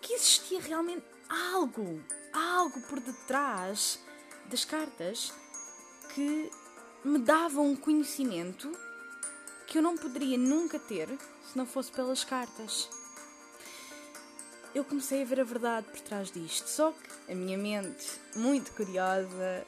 que 0.00 0.14
existia 0.14 0.60
realmente 0.60 1.04
algo, 1.28 2.02
algo 2.32 2.80
por 2.82 3.00
detrás 3.00 3.98
das 4.46 4.64
cartas 4.64 5.32
que 6.14 6.50
me 7.04 7.18
davam 7.18 7.66
um 7.66 7.76
conhecimento 7.76 8.70
que 9.66 9.78
eu 9.78 9.82
não 9.82 9.96
poderia 9.96 10.38
nunca 10.38 10.78
ter 10.78 11.08
se 11.50 11.56
não 11.56 11.66
fosse 11.66 11.90
pelas 11.90 12.24
cartas. 12.24 12.88
Eu 14.74 14.84
comecei 14.84 15.22
a 15.22 15.24
ver 15.24 15.40
a 15.40 15.44
verdade 15.44 15.86
por 15.88 16.00
trás 16.00 16.30
disto. 16.30 16.66
Só 16.66 16.92
que 16.92 17.32
a 17.32 17.34
minha 17.34 17.58
mente, 17.58 18.06
muito 18.34 18.72
curiosa, 18.72 19.66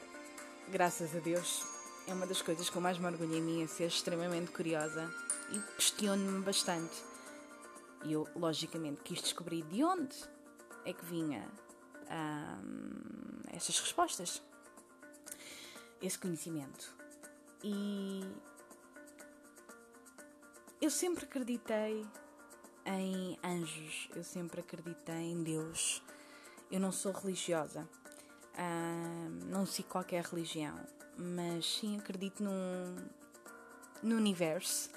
graças 0.69 1.15
a 1.15 1.19
Deus, 1.19 1.63
é 2.07 2.13
uma 2.13 2.25
das 2.25 2.41
coisas 2.41 2.69
que 2.69 2.75
eu 2.75 2.81
mais 2.81 2.97
me 2.97 3.05
orgulho 3.05 3.35
em 3.35 3.41
mim, 3.41 3.63
é 3.63 3.67
ser 3.67 3.85
extremamente 3.85 4.51
curiosa 4.51 5.11
e 5.51 5.59
questiono-me 5.75 6.43
bastante. 6.43 7.03
E 8.03 8.13
eu, 8.13 8.27
logicamente, 8.35 9.01
quis 9.01 9.21
descobrir 9.21 9.63
de 9.63 9.83
onde 9.83 10.15
é 10.85 10.93
que 10.93 11.05
vinha 11.05 11.47
hum, 12.63 13.41
essas 13.47 13.79
respostas, 13.79 14.41
esse 16.01 16.17
conhecimento. 16.17 16.93
E 17.63 18.23
eu 20.81 20.91
sempre 20.91 21.25
acreditei 21.25 22.05
em 22.85 23.39
anjos, 23.43 24.07
eu 24.15 24.23
sempre 24.23 24.61
acreditei 24.61 25.31
em 25.31 25.41
Deus. 25.41 26.03
Eu 26.71 26.79
não 26.79 26.91
sou 26.91 27.11
religiosa, 27.11 27.87
uh, 28.53 29.45
não 29.45 29.65
sigo 29.65 29.89
qualquer 29.89 30.23
religião, 30.23 30.75
mas 31.17 31.79
sim 31.79 31.97
acredito 31.97 32.43
num, 32.43 32.95
no 34.03 34.15
universo, 34.15 34.89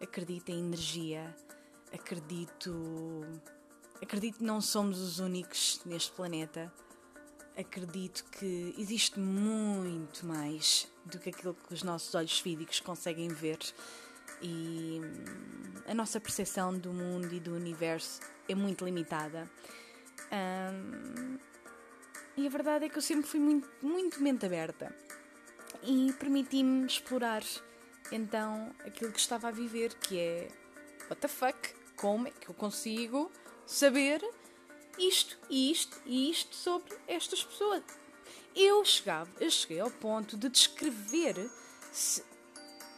acredito 0.00 0.50
em 0.50 0.58
energia, 0.58 1.34
acredito. 1.92 3.22
Acredito 4.02 4.38
que 4.38 4.44
não 4.44 4.60
somos 4.60 5.00
os 5.00 5.18
únicos 5.18 5.80
neste 5.84 6.12
planeta. 6.12 6.72
Acredito 7.56 8.24
que 8.32 8.74
existe 8.76 9.18
muito 9.18 10.26
mais 10.26 10.88
do 11.04 11.18
que 11.18 11.30
aquilo 11.30 11.54
que 11.54 11.72
os 11.72 11.82
nossos 11.82 12.14
olhos 12.14 12.40
físicos 12.40 12.80
conseguem 12.80 13.28
ver 13.28 13.58
e 14.42 15.00
hum, 15.02 15.82
a 15.86 15.94
nossa 15.94 16.20
percepção 16.20 16.76
do 16.76 16.92
mundo 16.92 17.32
e 17.32 17.40
do 17.40 17.54
universo 17.54 18.20
é 18.48 18.54
muito 18.54 18.84
limitada. 18.84 19.48
Um, 20.32 21.38
e 22.36 22.46
a 22.46 22.50
verdade 22.50 22.86
é 22.86 22.88
que 22.88 22.98
eu 22.98 23.02
sempre 23.02 23.26
fui 23.26 23.38
muito, 23.38 23.68
muito 23.80 24.20
mente 24.20 24.44
aberta 24.44 24.94
e 25.82 26.12
permiti-me 26.18 26.86
explorar 26.86 27.42
então 28.12 28.74
aquilo 28.80 29.12
que 29.12 29.20
estava 29.20 29.48
a 29.48 29.50
viver, 29.50 29.94
que 29.94 30.18
é 30.18 30.48
what 31.08 31.20
the 31.20 31.28
fuck, 31.28 31.74
como 31.96 32.28
é 32.28 32.30
que 32.30 32.48
eu 32.48 32.54
consigo 32.54 33.30
saber 33.66 34.22
isto, 34.98 35.38
isto 35.50 36.00
e 36.06 36.30
isto 36.30 36.54
sobre 36.54 36.96
estas 37.06 37.42
pessoas. 37.42 37.82
Eu 38.54 38.84
chegava, 38.84 39.30
eu 39.40 39.50
cheguei 39.50 39.80
ao 39.80 39.90
ponto 39.90 40.36
de 40.36 40.48
descrever 40.48 41.50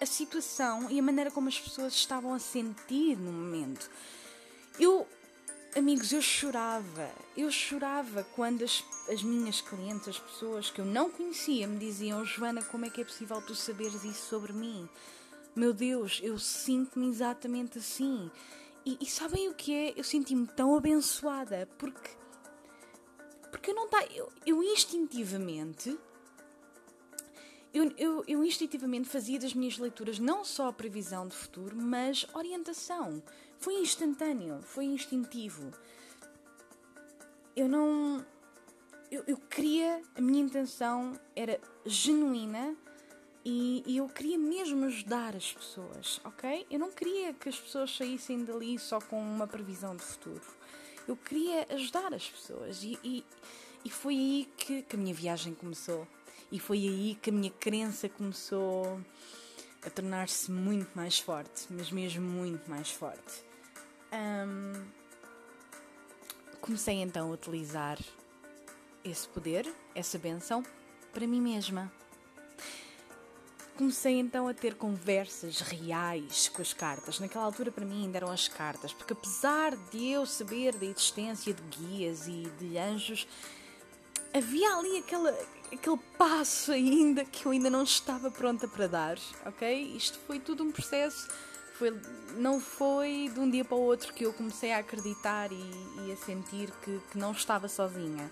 a 0.00 0.06
situação 0.06 0.90
e 0.90 0.98
a 0.98 1.02
maneira 1.02 1.30
como 1.30 1.48
as 1.48 1.58
pessoas 1.58 1.94
estavam 1.94 2.34
a 2.34 2.38
sentir 2.38 3.16
no 3.16 3.32
momento. 3.32 3.90
Eu, 4.78 5.08
amigos, 5.76 6.12
eu 6.12 6.22
chorava. 6.22 7.10
Eu 7.36 7.50
chorava 7.50 8.24
quando 8.34 8.64
as, 8.64 8.84
as 9.08 9.22
minhas 9.22 9.60
clientes, 9.60 10.08
as 10.08 10.18
pessoas 10.18 10.70
que 10.70 10.80
eu 10.80 10.84
não 10.84 11.10
conhecia, 11.10 11.66
me 11.66 11.78
diziam: 11.78 12.24
Joana, 12.24 12.62
como 12.62 12.86
é 12.86 12.90
que 12.90 13.00
é 13.00 13.04
possível 13.04 13.40
tu 13.42 13.54
saberes 13.54 14.04
isso 14.04 14.28
sobre 14.28 14.52
mim? 14.52 14.88
Meu 15.54 15.72
Deus, 15.72 16.20
eu 16.22 16.38
sinto-me 16.38 17.08
exatamente 17.08 17.78
assim. 17.78 18.30
E, 18.84 18.98
e, 19.00 19.06
sabem 19.06 19.48
o 19.48 19.54
que 19.54 19.74
é? 19.74 19.94
Eu 19.96 20.04
senti-me 20.04 20.46
tão 20.46 20.76
abençoada 20.76 21.68
porque. 21.78 22.10
Porque 23.50 23.70
eu 23.70 23.74
não 23.74 23.88
tá. 23.88 24.04
Eu, 24.14 24.32
eu 24.44 24.62
instintivamente 24.62 25.98
eu, 27.76 27.92
eu, 27.98 28.24
eu 28.26 28.42
instintivamente 28.42 29.06
fazia 29.06 29.38
das 29.38 29.52
minhas 29.52 29.76
leituras 29.76 30.18
não 30.18 30.42
só 30.46 30.68
a 30.68 30.72
previsão 30.72 31.28
de 31.28 31.36
futuro, 31.36 31.76
mas 31.76 32.26
orientação. 32.32 33.22
Foi 33.66 33.80
instantâneo, 33.80 34.62
foi 34.62 34.84
instintivo. 34.84 35.72
Eu 37.56 37.68
não. 37.68 38.24
Eu, 39.10 39.24
eu 39.26 39.36
queria. 39.36 40.00
A 40.14 40.20
minha 40.20 40.40
intenção 40.40 41.18
era 41.34 41.60
genuína 41.84 42.76
e, 43.44 43.82
e, 43.84 43.96
eu 43.96 44.08
queria 44.08 44.38
mesmo 44.38 44.84
ajudar 44.84 45.34
as 45.34 45.52
pessoas, 45.52 46.20
ok? 46.22 46.64
Eu 46.70 46.78
não 46.78 46.92
queria 46.92 47.34
que 47.34 47.48
as 47.48 47.58
pessoas 47.58 47.90
saíssem 47.96 48.44
dali 48.44 48.78
só 48.78 49.00
com 49.00 49.20
uma 49.20 49.48
previsão 49.48 49.96
de 49.96 50.04
futuro. 50.04 50.46
Eu 51.08 51.16
queria 51.16 51.66
ajudar 51.70 52.14
as 52.14 52.30
pessoas 52.30 52.84
e, 52.84 52.96
e, 53.02 53.24
e 53.84 53.90
foi 53.90 54.14
aí 54.14 54.48
que, 54.56 54.82
que 54.82 54.94
a 54.94 54.98
minha 54.98 55.12
viagem 55.12 55.52
começou. 55.54 56.06
E 56.52 56.60
foi 56.60 56.78
aí 56.86 57.18
que 57.20 57.30
a 57.30 57.32
minha 57.32 57.50
crença 57.50 58.08
começou 58.08 59.00
a 59.84 59.90
tornar-se 59.90 60.52
muito 60.52 60.94
mais 60.94 61.18
forte, 61.18 61.66
mas 61.68 61.90
mesmo 61.90 62.22
muito 62.22 62.70
mais 62.70 62.92
forte. 62.92 63.45
Um, 64.12 64.84
comecei 66.60 66.96
então 67.02 67.30
a 67.30 67.34
utilizar 67.34 67.98
esse 69.04 69.28
poder, 69.28 69.72
essa 69.94 70.18
benção, 70.18 70.64
para 71.12 71.26
mim 71.26 71.40
mesma. 71.40 71.92
Comecei 73.76 74.18
então 74.18 74.48
a 74.48 74.54
ter 74.54 74.74
conversas 74.74 75.60
reais 75.60 76.48
com 76.48 76.62
as 76.62 76.72
cartas. 76.72 77.20
Naquela 77.20 77.44
altura, 77.44 77.70
para 77.70 77.84
mim, 77.84 78.04
ainda 78.04 78.16
eram 78.16 78.30
as 78.30 78.48
cartas, 78.48 78.92
porque 78.92 79.12
apesar 79.12 79.76
de 79.90 80.08
eu 80.08 80.24
saber 80.24 80.74
da 80.74 80.86
existência 80.86 81.52
de 81.52 81.62
guias 81.62 82.26
e 82.26 82.50
de 82.58 82.78
anjos, 82.78 83.28
havia 84.32 84.76
ali 84.76 84.98
aquela, 84.98 85.30
aquele 85.70 85.98
passo 86.16 86.72
ainda 86.72 87.24
que 87.24 87.46
eu 87.46 87.52
ainda 87.52 87.68
não 87.68 87.82
estava 87.82 88.30
pronta 88.30 88.66
para 88.66 88.86
dar, 88.86 89.18
ok? 89.44 89.94
Isto 89.94 90.18
foi 90.26 90.40
tudo 90.40 90.64
um 90.64 90.72
processo, 90.72 91.28
foi, 91.78 91.94
não 92.36 92.60
foi 92.60 93.30
de 93.32 93.38
um 93.38 93.50
dia 93.50 93.64
para 93.64 93.76
o 93.76 93.80
outro 93.80 94.12
que 94.14 94.24
eu 94.24 94.32
comecei 94.32 94.72
a 94.72 94.78
acreditar 94.78 95.52
e, 95.52 96.06
e 96.06 96.12
a 96.12 96.16
sentir 96.16 96.70
que, 96.82 97.00
que 97.10 97.18
não 97.18 97.32
estava 97.32 97.68
sozinha. 97.68 98.30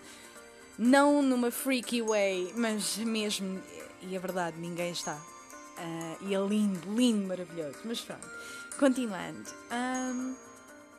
Não 0.78 1.22
numa 1.22 1.50
freaky 1.50 2.02
way, 2.02 2.52
mas 2.56 2.96
mesmo, 2.96 3.62
e 4.02 4.16
a 4.16 4.20
verdade, 4.20 4.58
ninguém 4.58 4.90
está. 4.90 5.14
Uh, 5.14 6.24
e 6.28 6.34
é 6.34 6.38
lindo, 6.38 6.92
lindo, 6.94 7.28
maravilhoso. 7.28 7.78
Mas 7.84 8.00
pronto, 8.00 8.26
continuando. 8.78 9.50
Um, 9.70 10.36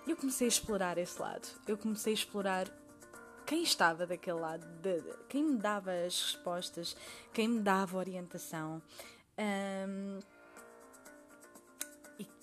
eu 0.08 0.16
comecei 0.16 0.48
a 0.48 0.50
explorar 0.50 0.98
esse 0.98 1.20
lado. 1.20 1.48
Eu 1.68 1.78
comecei 1.78 2.14
a 2.14 2.16
explorar 2.16 2.68
quem 3.46 3.64
estava 3.64 4.06
daquele 4.06 4.40
lado, 4.40 4.66
de, 4.82 5.02
de, 5.02 5.14
quem 5.28 5.44
me 5.44 5.58
dava 5.58 5.92
as 5.92 6.22
respostas, 6.22 6.96
quem 7.34 7.48
me 7.48 7.60
dava 7.60 7.98
orientação. 7.98 8.82
Um, 9.38 10.20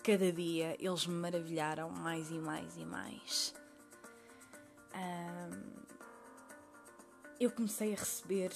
cada 0.03 0.33
dia 0.33 0.77
eles 0.79 1.07
me 1.07 1.15
maravilharam 1.15 1.89
mais 1.91 2.31
e 2.31 2.39
mais 2.39 2.77
e 2.77 2.85
mais. 2.85 3.55
Um, 4.95 5.83
eu 7.39 7.51
comecei 7.51 7.93
a 7.95 7.97
receber 7.97 8.53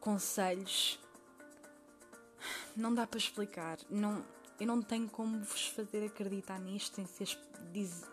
conselhos. 0.00 0.98
Não 2.76 2.94
dá 2.94 3.06
para 3.06 3.18
explicar. 3.18 3.78
Não, 3.88 4.24
eu 4.58 4.66
não 4.66 4.82
tenho 4.82 5.08
como 5.08 5.40
vos 5.40 5.68
fazer 5.68 6.04
acreditar 6.04 6.58
nisto 6.58 6.96
sem 6.96 7.06
ser 7.06 7.38
diz, 7.72 8.04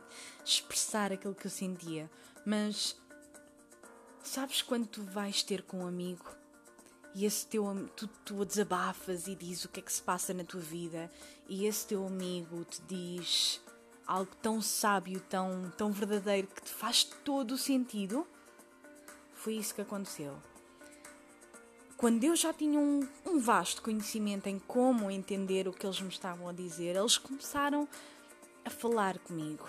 expressar 0.43 1.11
aquilo 1.11 1.35
que 1.35 1.47
eu 1.47 1.51
sentia. 1.51 2.09
Mas 2.45 2.95
sabes 4.23 4.61
quando 4.61 4.87
tu 4.87 5.03
vais 5.03 5.43
ter 5.43 5.63
com 5.63 5.83
um 5.83 5.87
amigo 5.87 6.40
e 7.13 7.25
esse 7.25 7.45
teu 7.45 7.89
tu, 7.95 8.07
tu 8.23 8.45
desabafas 8.45 9.27
e 9.27 9.35
diz 9.35 9.65
o 9.65 9.69
que 9.69 9.79
é 9.79 9.83
que 9.83 9.91
se 9.91 10.01
passa 10.01 10.33
na 10.33 10.43
tua 10.43 10.61
vida 10.61 11.11
e 11.47 11.65
esse 11.65 11.87
teu 11.87 12.05
amigo 12.05 12.63
te 12.63 12.81
diz 12.87 13.61
algo 14.07 14.31
tão 14.41 14.61
sábio, 14.61 15.19
tão, 15.21 15.71
tão 15.77 15.91
verdadeiro 15.91 16.47
que 16.47 16.61
te 16.61 16.71
faz 16.71 17.03
todo 17.03 17.51
o 17.51 17.57
sentido? 17.57 18.25
Foi 19.33 19.55
isso 19.55 19.75
que 19.75 19.81
aconteceu. 19.81 20.37
Quando 21.97 22.23
eu 22.23 22.35
já 22.35 22.51
tinha 22.51 22.79
um, 22.79 23.07
um 23.25 23.39
vasto 23.39 23.81
conhecimento 23.81 24.47
em 24.47 24.57
como 24.57 25.11
entender 25.11 25.67
o 25.67 25.73
que 25.73 25.85
eles 25.85 26.01
me 26.01 26.09
estavam 26.09 26.47
a 26.47 26.53
dizer, 26.53 26.95
eles 26.95 27.17
começaram 27.17 27.87
a 28.65 28.69
falar 28.69 29.19
comigo. 29.19 29.67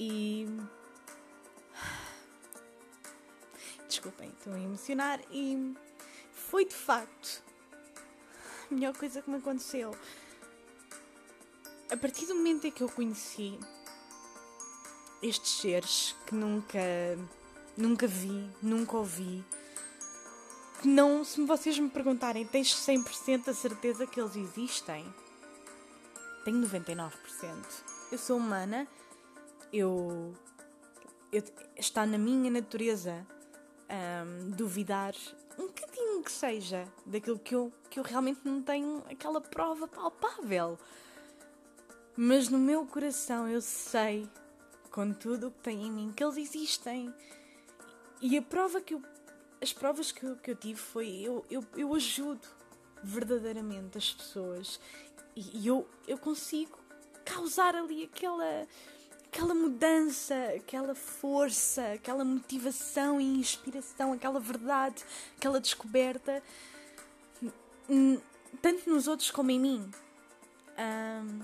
E. 0.00 0.46
Desculpem, 3.86 4.30
estou 4.30 4.52
a 4.52 4.58
emocionar. 4.58 5.20
E 5.30 5.74
foi 6.52 6.66
de 6.66 6.74
facto 6.74 7.42
a 8.70 8.74
melhor 8.74 8.94
coisa 8.94 9.22
que 9.22 9.30
me 9.30 9.38
aconteceu. 9.38 9.96
A 11.90 11.96
partir 11.96 12.26
do 12.26 12.34
momento 12.34 12.66
em 12.66 12.70
que 12.70 12.82
eu 12.82 12.90
conheci 12.90 13.58
estes 15.22 15.50
seres 15.62 16.14
que 16.26 16.34
nunca 16.34 16.78
nunca 17.74 18.06
vi, 18.06 18.50
nunca 18.62 18.98
ouvi. 18.98 19.42
Que 20.82 20.88
não, 20.88 21.24
se 21.24 21.42
vocês 21.46 21.78
me 21.78 21.88
perguntarem, 21.88 22.46
tens 22.46 22.74
100% 22.74 23.48
a 23.48 23.54
certeza 23.54 24.06
que 24.06 24.20
eles 24.20 24.36
existem? 24.36 25.06
Tenho 26.44 26.60
99%. 26.68 27.12
Eu 28.10 28.18
sou 28.18 28.36
humana, 28.36 28.86
eu, 29.72 30.34
eu 31.32 31.42
está 31.78 32.04
na 32.04 32.18
minha 32.18 32.50
natureza 32.50 33.26
um, 33.88 34.50
duvidar 34.50 35.14
um 35.58 35.66
bocadinho 35.66 36.11
que 36.22 36.32
seja 36.32 36.86
daquilo 37.04 37.38
que 37.38 37.54
eu, 37.54 37.72
que 37.90 37.98
eu 37.98 38.04
realmente 38.04 38.40
não 38.44 38.62
tenho 38.62 39.02
aquela 39.10 39.40
prova 39.40 39.88
palpável. 39.88 40.78
Mas 42.16 42.48
no 42.48 42.58
meu 42.58 42.86
coração 42.86 43.48
eu 43.48 43.60
sei, 43.60 44.28
com 44.90 45.12
tudo 45.12 45.48
o 45.48 45.50
que 45.50 45.60
tem 45.60 45.86
em 45.86 45.90
mim, 45.90 46.12
que 46.14 46.22
eles 46.22 46.36
existem 46.36 47.12
e 48.20 48.38
a 48.38 48.42
prova 48.42 48.80
que 48.80 48.94
eu. 48.94 49.02
As 49.60 49.72
provas 49.72 50.10
que 50.10 50.24
eu, 50.24 50.36
que 50.36 50.50
eu 50.50 50.56
tive 50.56 50.78
foi 50.78 51.08
eu, 51.08 51.44
eu, 51.48 51.64
eu 51.76 51.94
ajudo 51.94 52.46
verdadeiramente 53.02 53.96
as 53.96 54.12
pessoas 54.12 54.80
e, 55.36 55.58
e 55.58 55.66
eu, 55.66 55.88
eu 56.06 56.18
consigo 56.18 56.78
causar 57.24 57.74
ali 57.74 58.04
aquela 58.04 58.66
aquela 59.32 59.54
mudança, 59.54 60.34
aquela 60.54 60.94
força, 60.94 61.94
aquela 61.94 62.22
motivação 62.22 63.18
e 63.18 63.24
inspiração, 63.24 64.12
aquela 64.12 64.38
verdade, 64.38 65.02
aquela 65.38 65.58
descoberta, 65.58 66.42
tanto 68.60 68.90
nos 68.90 69.08
outros 69.08 69.30
como 69.30 69.50
em 69.50 69.58
mim. 69.58 69.90
Um, 70.78 71.40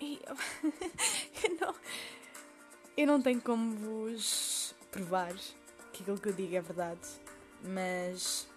e 0.00 0.20
eu, 1.44 1.56
não, 1.60 1.74
eu 2.96 3.06
não 3.06 3.20
tenho 3.20 3.42
como 3.42 3.76
vos 3.76 4.74
provar 4.90 5.34
que 5.92 6.02
aquilo 6.02 6.18
que 6.18 6.28
eu 6.30 6.32
digo 6.32 6.56
é 6.56 6.62
verdade, 6.62 7.06
mas 7.62 8.48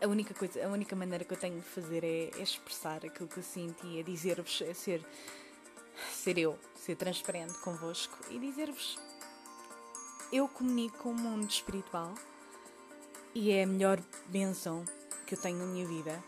a 0.00 0.06
única 0.06 0.32
coisa, 0.32 0.64
a 0.64 0.68
única 0.68 0.94
maneira 0.94 1.24
que 1.24 1.34
eu 1.34 1.38
tenho 1.38 1.56
de 1.56 1.66
fazer 1.66 2.04
é, 2.04 2.30
é 2.38 2.42
expressar 2.42 3.04
aquilo 3.04 3.28
que 3.28 3.38
eu 3.38 3.42
sinto 3.42 3.84
e 3.84 3.98
é 3.98 4.02
dizer-vos, 4.04 4.62
é 4.62 4.72
ser, 4.72 5.04
ser 6.12 6.38
eu, 6.38 6.58
ser 6.74 6.96
transparente 6.96 7.54
convosco 7.58 8.16
e 8.30 8.38
dizer-vos 8.38 8.98
eu 10.32 10.46
comunico 10.46 10.98
com 10.98 11.10
o 11.10 11.14
mundo 11.14 11.48
espiritual 11.48 12.14
e 13.34 13.50
é 13.50 13.62
a 13.62 13.66
melhor 13.66 13.98
bênção 14.26 14.84
que 15.26 15.34
eu 15.34 15.40
tenho 15.40 15.58
na 15.58 15.66
minha 15.66 15.86
vida 15.86 16.22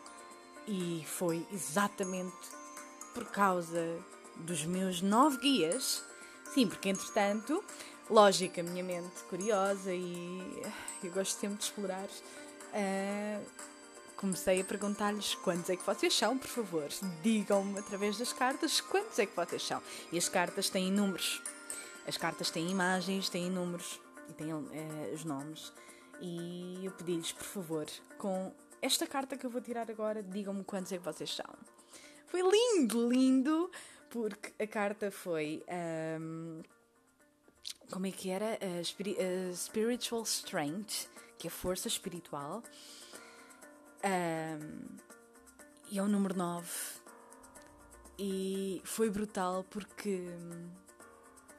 e 0.66 1.04
foi 1.06 1.46
exatamente 1.52 2.36
por 3.12 3.26
causa 3.26 3.98
dos 4.36 4.64
meus 4.64 5.02
nove 5.02 5.38
guias. 5.38 6.02
Sim, 6.54 6.66
porque 6.66 6.88
entretanto 6.88 7.62
lógica, 8.08 8.62
minha 8.62 8.82
mente 8.82 9.22
curiosa 9.28 9.92
e 9.92 10.62
eu 11.02 11.12
gosto 11.12 11.38
sempre 11.38 11.58
de 11.58 11.64
explorar. 11.64 12.08
Uh, 12.72 13.44
comecei 14.20 14.60
a 14.60 14.64
perguntar-lhes 14.64 15.34
quantos 15.36 15.70
é 15.70 15.76
que 15.76 15.82
vocês 15.82 16.14
são, 16.14 16.36
por 16.36 16.46
favor. 16.46 16.88
Digam-me 17.22 17.78
através 17.78 18.18
das 18.18 18.34
cartas 18.34 18.78
quantos 18.78 19.18
é 19.18 19.24
que 19.24 19.34
vocês 19.34 19.62
são. 19.62 19.82
E 20.12 20.18
as 20.18 20.28
cartas 20.28 20.68
têm 20.68 20.92
números. 20.92 21.40
As 22.06 22.18
cartas 22.18 22.50
têm 22.50 22.70
imagens, 22.70 23.30
têm 23.30 23.48
números 23.48 23.98
e 24.28 24.34
têm 24.34 24.52
uh, 24.52 24.68
os 25.14 25.24
nomes. 25.24 25.72
E 26.20 26.84
eu 26.84 26.92
pedi-lhes, 26.92 27.32
por 27.32 27.44
favor, 27.44 27.86
com 28.18 28.52
esta 28.82 29.06
carta 29.06 29.38
que 29.38 29.46
eu 29.46 29.50
vou 29.50 29.62
tirar 29.62 29.90
agora, 29.90 30.22
digam-me 30.22 30.64
quantos 30.64 30.92
é 30.92 30.98
que 30.98 31.04
vocês 31.04 31.34
são. 31.34 31.54
Foi 32.26 32.42
lindo, 32.42 33.08
lindo, 33.08 33.70
porque 34.10 34.52
a 34.62 34.66
carta 34.66 35.10
foi. 35.10 35.64
Um, 36.20 36.60
como 37.90 38.06
é 38.06 38.10
que 38.10 38.28
era? 38.28 38.58
A 38.60 39.54
spiritual 39.54 40.22
strength, 40.24 41.08
que 41.38 41.46
é 41.46 41.50
força 41.50 41.88
espiritual. 41.88 42.62
Um, 44.04 44.96
e 45.90 45.98
é 45.98 46.02
o 46.02 46.08
número 46.08 46.36
9. 46.36 46.68
E 48.18 48.82
foi 48.84 49.08
brutal 49.10 49.64
porque 49.70 50.26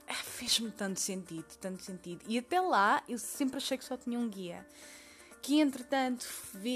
ah, 0.07 0.13
fez-me 0.13 0.71
tanto 0.71 0.99
sentido, 0.99 1.45
tanto 1.59 1.81
sentido. 1.81 2.23
E 2.27 2.37
até 2.37 2.59
lá 2.61 3.03
eu 3.07 3.17
sempre 3.17 3.57
achei 3.57 3.77
que 3.77 3.85
só 3.85 3.97
tinha 3.97 4.19
um 4.19 4.29
guia. 4.29 4.65
Que 5.41 5.59
entretanto 5.59 6.23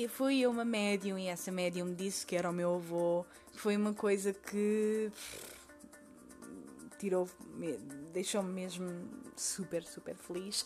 foi 0.10 0.39
eu 0.39 0.49
uma 0.49 0.65
médium 0.65 1.19
e 1.19 1.28
essa 1.28 1.51
médium 1.51 1.93
disse 1.93 2.25
que 2.25 2.36
era 2.36 2.49
o 2.49 2.54
meu 2.54 2.75
avô. 2.75 3.25
Foi 3.54 3.78
uma 3.78 3.93
coisa 3.93 4.34
que 4.34 5.12
tirou, 6.97 7.30
deixou-me 8.12 8.51
mesmo 8.51 9.08
super, 9.36 9.84
super 9.84 10.15
feliz. 10.15 10.65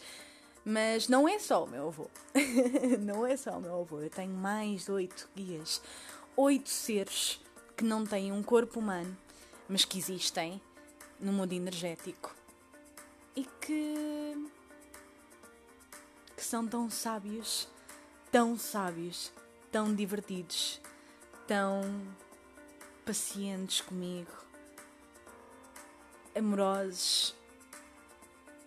Mas 0.69 1.07
não 1.07 1.27
é 1.27 1.39
só 1.39 1.63
o 1.63 1.67
meu 1.67 1.87
avô. 1.87 2.07
não 3.01 3.25
é 3.25 3.35
só 3.35 3.57
o 3.57 3.59
meu 3.59 3.81
avô. 3.81 4.01
Eu 4.01 4.09
tenho 4.11 4.31
mais 4.31 4.87
oito 4.87 5.27
guias. 5.35 5.81
Oito 6.37 6.69
seres 6.69 7.41
que 7.75 7.83
não 7.83 8.05
têm 8.05 8.31
um 8.31 8.43
corpo 8.43 8.79
humano, 8.79 9.17
mas 9.67 9.83
que 9.83 9.97
existem 9.97 10.61
no 11.19 11.33
mundo 11.33 11.53
energético. 11.53 12.35
E 13.35 13.45
que. 13.59 14.47
que 16.37 16.45
são 16.45 16.67
tão 16.67 16.87
sábios, 16.87 17.67
tão 18.31 18.55
sábios, 18.55 19.33
tão 19.71 19.91
divertidos, 19.91 20.79
tão 21.47 21.81
pacientes 23.03 23.81
comigo 23.81 24.31
amorosos. 26.35 27.38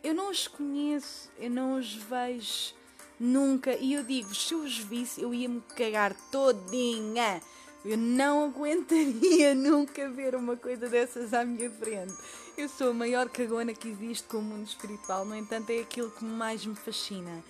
Eu 0.02 0.14
não 0.14 0.30
os 0.30 0.48
conheço, 0.48 1.30
eu 1.38 1.50
não 1.50 1.78
os 1.78 1.94
vejo 1.94 2.74
nunca. 3.18 3.74
E 3.76 3.94
eu 3.94 4.02
digo, 4.02 4.34
se 4.34 4.52
eu 4.52 4.60
os 4.60 4.78
visse, 4.78 5.22
eu 5.22 5.32
ia 5.32 5.48
me 5.48 5.60
cagar 5.76 6.14
todinha. 6.30 7.40
Eu 7.84 7.96
não 7.96 8.44
aguentaria 8.44 9.54
nunca 9.56 10.08
ver 10.08 10.34
uma 10.34 10.56
coisa 10.56 10.88
dessas 10.88 11.32
à 11.32 11.44
minha 11.44 11.70
frente. 11.70 12.14
Eu 12.56 12.68
sou 12.68 12.90
a 12.90 12.94
maior 12.94 13.28
cagona 13.28 13.72
que 13.72 13.88
existe 13.88 14.26
com 14.28 14.38
o 14.38 14.42
mundo 14.42 14.66
espiritual, 14.66 15.24
no 15.24 15.34
entanto, 15.34 15.70
é 15.70 15.80
aquilo 15.80 16.10
que 16.10 16.24
mais 16.24 16.64
me 16.66 16.76
fascina. 16.76 17.42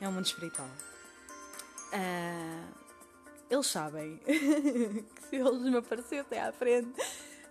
É 0.00 0.08
o 0.08 0.12
mundo 0.12 0.26
espiritual. 0.26 0.68
Uh, 1.92 2.84
eles 3.48 3.66
sabem 3.66 4.20
que 4.24 5.28
se 5.28 5.36
eles 5.36 5.62
me 5.62 5.76
aparecessem 5.76 6.38
à 6.38 6.52
frente, 6.52 7.00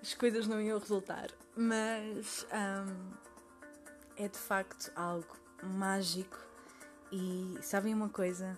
as 0.02 0.14
coisas 0.14 0.48
não 0.48 0.62
iam 0.62 0.78
resultar. 0.78 1.30
Mas 1.56 2.46
um, 2.52 3.14
é 4.24 4.28
de 4.28 4.38
facto 4.38 4.92
algo 4.96 5.38
mágico. 5.62 6.38
E 7.12 7.58
sabem 7.62 7.94
uma 7.94 8.10
coisa? 8.10 8.58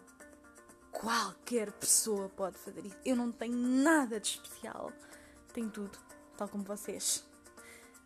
qualquer 0.95 1.71
pessoa 1.73 2.29
pode 2.29 2.57
fazer 2.57 2.85
isso. 2.85 2.95
Eu 3.05 3.15
não 3.15 3.31
tenho 3.31 3.55
nada 3.57 4.19
de 4.19 4.27
especial. 4.29 4.93
Tenho 5.53 5.69
tudo, 5.69 5.97
tal 6.37 6.47
como 6.47 6.63
vocês. 6.63 7.25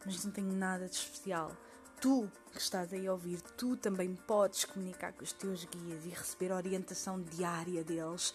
Mas 0.06 0.26
não 0.26 0.32
tenho 0.32 0.52
nada 0.52 0.88
de 0.88 0.96
especial. 0.96 1.56
Tu 2.02 2.30
que 2.52 2.60
estás 2.60 2.92
aí 2.94 3.06
a 3.06 3.12
ouvir, 3.12 3.42
tu 3.42 3.76
também 3.76 4.16
podes 4.16 4.66
comunicar 4.66 5.14
com 5.14 5.24
os 5.24 5.34
teus 5.34 5.66
guias 5.66 6.06
e 6.06 6.10
receber 6.10 6.52
orientação 6.52 7.22
diária 7.22 7.84
deles. 7.84 8.34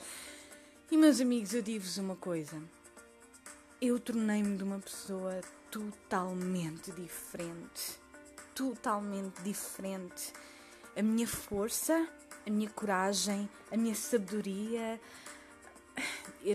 E 0.90 0.96
meus 0.96 1.20
amigos, 1.20 1.52
eu 1.52 1.62
digo-vos 1.62 1.98
uma 1.98 2.14
coisa. 2.14 2.62
Eu 3.80 3.98
tornei-me 3.98 4.56
de 4.56 4.62
uma 4.62 4.78
pessoa 4.78 5.40
totalmente 5.70 6.92
diferente. 6.92 8.03
Totalmente 8.54 9.42
diferente. 9.42 10.32
A 10.96 11.02
minha 11.02 11.26
força, 11.26 12.08
a 12.46 12.50
minha 12.50 12.70
coragem, 12.70 13.48
a 13.70 13.76
minha 13.76 13.94
sabedoria. 13.94 15.00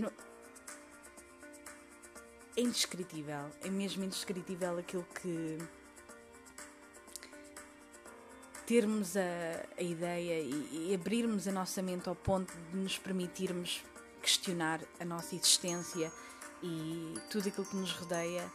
Não... 0.02 0.12
É 2.56 2.62
indescritível. 2.62 3.52
É 3.62 3.70
mesmo 3.70 4.04
indescritível 4.04 4.78
aquilo 4.78 5.06
que. 5.22 5.58
Termos 8.66 9.18
a, 9.18 9.22
a 9.78 9.82
ideia 9.82 10.40
e, 10.40 10.90
e 10.90 10.94
abrirmos 10.94 11.48
a 11.48 11.52
nossa 11.52 11.82
mente 11.82 12.08
ao 12.08 12.16
ponto 12.16 12.54
de 12.72 12.78
nos 12.78 13.00
permitirmos 13.00 13.84
questionar 14.22 14.82
a 15.00 15.06
nossa 15.06 15.36
existência 15.36 16.12
e 16.62 17.16
tudo 17.32 17.50
aquilo 17.50 17.66
que 17.66 17.76
nos 17.76 17.92
rodeia 17.94 18.52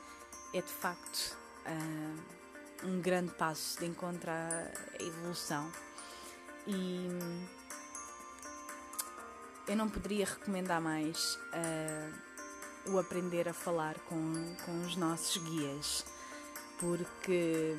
é 0.53 0.61
de 0.61 0.69
facto 0.69 1.37
uh, 1.67 2.44
um 2.83 3.01
grande 3.01 3.33
passo 3.33 3.79
de 3.79 3.87
encontrar 3.87 4.71
a 4.99 5.03
evolução. 5.03 5.71
E 6.67 7.09
eu 9.69 9.77
não 9.77 9.89
poderia 9.89 10.27
recomendar 10.27 10.81
mais 10.81 11.37
uh, 11.37 12.93
o 12.93 12.99
aprender 12.99 13.49
a 13.49 13.55
falar 13.55 13.95
com, 14.01 14.57
com 14.65 14.83
os 14.83 14.97
nossos 14.97 15.43
guias, 15.43 16.05
porque 16.79 17.77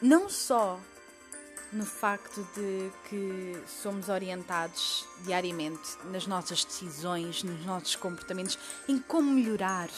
não 0.00 0.28
só 0.28 0.80
no 1.72 1.86
facto 1.86 2.46
de 2.54 2.90
que 3.08 3.62
somos 3.66 4.08
orientados 4.08 5.08
diariamente 5.24 5.96
nas 6.04 6.26
nossas 6.26 6.64
decisões, 6.64 7.42
nos 7.42 7.64
nossos 7.64 7.96
comportamentos, 7.96 8.58
em 8.86 8.98
como 8.98 9.30
melhorar, 9.30 9.88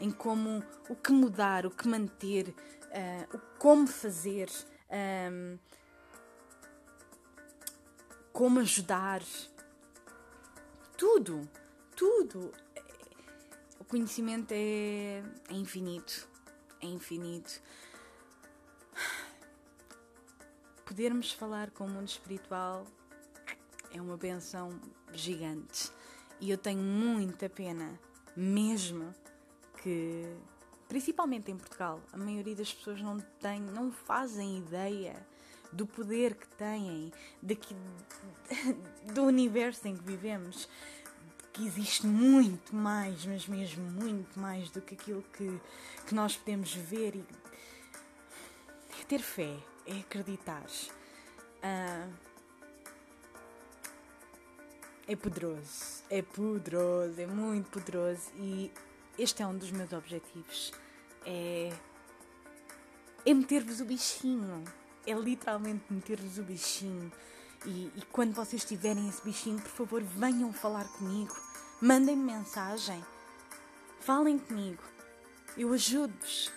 em 0.00 0.10
como 0.10 0.62
o 0.88 0.96
que 0.96 1.12
mudar, 1.12 1.66
o 1.66 1.70
que 1.70 1.88
manter, 1.88 2.48
uh, 2.48 3.36
o 3.36 3.40
como 3.58 3.86
fazer, 3.86 4.48
um, 4.90 5.58
como 8.32 8.60
ajudar, 8.60 9.22
tudo, 10.96 11.48
tudo. 11.94 12.52
O 13.78 13.84
conhecimento 13.84 14.52
é, 14.52 15.22
é 15.50 15.54
infinito, 15.54 16.28
é 16.82 16.86
infinito 16.86 17.62
podermos 20.96 21.32
falar 21.32 21.70
com 21.72 21.84
o 21.84 21.90
mundo 21.90 22.08
espiritual 22.08 22.86
é 23.92 24.00
uma 24.00 24.16
benção 24.16 24.80
gigante. 25.12 25.90
E 26.40 26.50
eu 26.50 26.56
tenho 26.56 26.80
muita 26.80 27.50
pena, 27.50 28.00
mesmo 28.36 29.14
que, 29.86 30.26
principalmente 30.88 31.52
em 31.52 31.56
Portugal, 31.56 32.00
a 32.12 32.16
maioria 32.16 32.56
das 32.56 32.74
pessoas 32.74 33.00
não 33.00 33.20
tem, 33.40 33.60
não 33.60 33.92
fazem 33.92 34.58
ideia 34.58 35.14
do 35.72 35.86
poder 35.86 36.34
que 36.34 36.48
têm, 36.56 37.12
daqui, 37.40 37.76
do 39.14 39.22
universo 39.22 39.86
em 39.86 39.96
que 39.96 40.02
vivemos, 40.02 40.68
que 41.52 41.64
existe 41.64 42.04
muito 42.04 42.74
mais, 42.74 43.24
mas 43.26 43.46
mesmo 43.46 43.88
muito 43.88 44.40
mais 44.40 44.70
do 44.70 44.80
que 44.80 44.94
aquilo 44.94 45.22
que, 45.32 45.60
que 46.04 46.14
nós 46.16 46.36
podemos 46.36 46.74
ver 46.74 47.14
e 47.14 47.24
ter 49.04 49.20
fé 49.20 49.56
é 49.86 50.00
acreditar. 50.00 50.66
Ah, 51.62 52.08
é 55.06 55.14
poderoso, 55.14 56.02
é 56.10 56.22
poderoso, 56.22 57.20
é 57.20 57.26
muito 57.26 57.70
poderoso 57.70 58.32
e 58.34 58.72
este 59.18 59.42
é 59.42 59.46
um 59.46 59.56
dos 59.56 59.70
meus 59.70 59.92
objetivos. 59.92 60.72
É, 61.24 61.72
é 63.24 63.34
meter-vos 63.34 63.80
o 63.80 63.84
bichinho, 63.84 64.64
é 65.06 65.12
literalmente 65.14 65.84
meter-vos 65.90 66.38
o 66.38 66.42
bichinho. 66.42 67.10
E, 67.64 67.90
e 67.96 68.02
quando 68.12 68.34
vocês 68.34 68.64
tiverem 68.64 69.08
esse 69.08 69.22
bichinho, 69.22 69.60
por 69.60 69.70
favor, 69.70 70.02
venham 70.02 70.52
falar 70.52 70.84
comigo, 70.84 71.34
mandem-me 71.80 72.32
mensagem, 72.32 73.02
falem 74.00 74.38
comigo, 74.38 74.82
eu 75.56 75.72
ajudo-vos. 75.72 76.52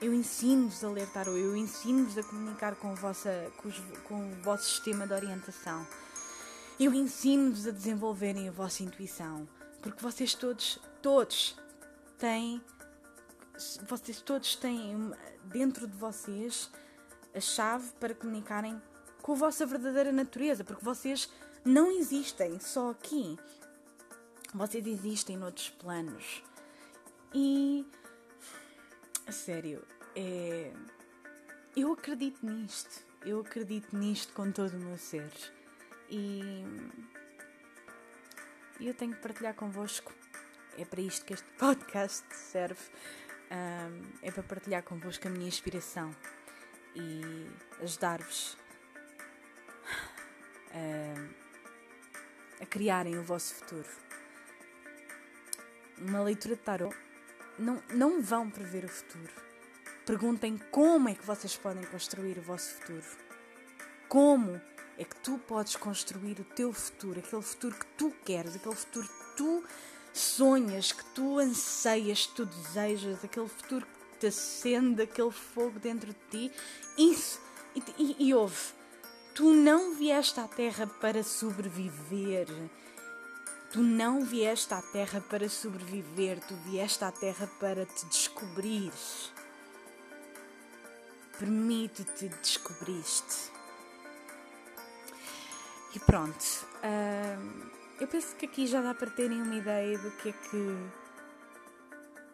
Eu 0.00 0.12
ensino-vos 0.12 0.84
a 0.84 0.90
ler 0.90 1.08
tarot, 1.12 1.38
eu 1.38 1.56
ensino-vos 1.56 2.18
a 2.18 2.22
comunicar 2.24 2.74
com, 2.74 2.94
vossa, 2.94 3.50
com, 3.56 3.68
os, 3.68 3.78
com 4.06 4.32
o 4.32 4.34
vosso 4.42 4.64
sistema 4.64 5.06
de 5.06 5.14
orientação. 5.14 5.86
Eu 6.78 6.92
ensino-vos 6.92 7.66
a 7.66 7.70
desenvolverem 7.70 8.48
a 8.48 8.52
vossa 8.52 8.82
intuição, 8.82 9.48
porque 9.84 10.02
vocês 10.02 10.32
todos, 10.32 10.80
todos 11.02 11.54
têm, 12.16 12.58
vocês 13.86 14.18
todos 14.22 14.56
têm 14.56 15.12
dentro 15.44 15.86
de 15.86 15.94
vocês 15.94 16.70
a 17.34 17.40
chave 17.40 17.92
para 18.00 18.14
comunicarem 18.14 18.80
com 19.20 19.32
a 19.32 19.36
vossa 19.36 19.66
verdadeira 19.66 20.10
natureza, 20.10 20.64
porque 20.64 20.82
vocês 20.82 21.30
não 21.62 21.90
existem 21.90 22.58
só 22.58 22.92
aqui. 22.92 23.38
Vocês 24.54 24.86
existem 24.86 25.36
noutros 25.36 25.68
planos. 25.68 26.42
E 27.34 27.86
a 29.26 29.32
sério, 29.32 29.84
é... 30.16 30.72
eu 31.76 31.92
acredito 31.92 32.38
nisto. 32.46 33.04
Eu 33.22 33.40
acredito 33.40 33.94
nisto 33.94 34.32
com 34.32 34.50
todo 34.50 34.72
o 34.72 34.80
meu 34.80 34.96
ser. 34.96 35.30
E 36.08 36.64
eu 38.80 38.94
tenho 38.94 39.14
que 39.14 39.20
partilhar 39.20 39.54
convosco. 39.54 40.12
É 40.76 40.84
para 40.84 41.00
isto 41.00 41.24
que 41.24 41.34
este 41.34 41.48
podcast 41.58 42.24
serve. 42.34 42.80
Um, 43.50 44.02
é 44.22 44.30
para 44.30 44.42
partilhar 44.42 44.82
convosco 44.82 45.28
a 45.28 45.30
minha 45.30 45.46
inspiração 45.46 46.14
e 46.94 47.46
ajudar-vos 47.82 48.56
a, 50.72 52.62
a 52.62 52.66
criarem 52.66 53.18
o 53.18 53.22
vosso 53.22 53.54
futuro. 53.54 53.88
Uma 55.98 56.22
leitura 56.22 56.56
de 56.56 56.62
tarot 56.62 56.96
não, 57.58 57.82
não 57.90 58.20
vão 58.20 58.50
prever 58.50 58.84
o 58.84 58.88
futuro. 58.88 59.32
Perguntem 60.04 60.58
como 60.70 61.08
é 61.08 61.14
que 61.14 61.24
vocês 61.24 61.56
podem 61.56 61.84
construir 61.84 62.38
o 62.38 62.42
vosso 62.42 62.74
futuro. 62.74 63.06
Como 64.08 64.60
é 64.98 65.04
que 65.04 65.16
tu 65.16 65.38
podes 65.38 65.76
construir 65.76 66.38
o 66.40 66.44
teu 66.44 66.72
futuro, 66.72 67.18
aquele 67.18 67.42
futuro 67.42 67.74
que 67.74 67.86
tu 67.98 68.12
queres, 68.24 68.56
aquele 68.56 68.74
futuro 68.74 69.06
que 69.06 69.36
tu 69.36 69.64
sonhas, 70.12 70.92
que 70.92 71.04
tu 71.06 71.38
anseias, 71.38 72.26
que 72.26 72.34
tu 72.34 72.46
desejas, 72.46 73.24
aquele 73.24 73.48
futuro 73.48 73.86
que 73.86 74.18
te 74.18 74.26
acende 74.28 75.02
aquele 75.02 75.32
fogo 75.32 75.78
dentro 75.78 76.12
de 76.12 76.18
ti. 76.30 76.52
Isso, 76.96 77.40
e, 77.74 77.82
e, 77.98 78.28
e 78.28 78.34
ouve, 78.34 78.72
tu 79.34 79.52
não 79.52 79.94
vieste 79.94 80.38
à 80.38 80.46
Terra 80.46 80.86
para 80.86 81.22
sobreviver 81.22 82.46
Tu 83.74 83.82
não 83.82 84.24
vieste 84.24 84.72
à 84.72 84.80
Terra 84.80 85.20
para 85.20 85.48
sobreviver, 85.48 86.38
tu 86.46 86.54
vieste 86.64 87.02
à 87.04 87.10
Terra 87.10 87.50
para 87.58 87.84
te 87.84 88.06
descobrir. 88.06 88.92
Permite-te 91.40 92.28
descobrir-te. 92.40 93.50
E 95.94 96.00
pronto. 96.00 96.66
Uh, 96.82 97.70
eu 98.00 98.08
penso 98.08 98.34
que 98.36 98.46
aqui 98.46 98.66
já 98.66 98.82
dá 98.82 98.92
para 98.92 99.10
terem 99.10 99.40
uma 99.40 99.54
ideia 99.54 99.96
do 99.96 100.10
que 100.10 100.30
é 100.30 100.32
que. 100.32 100.76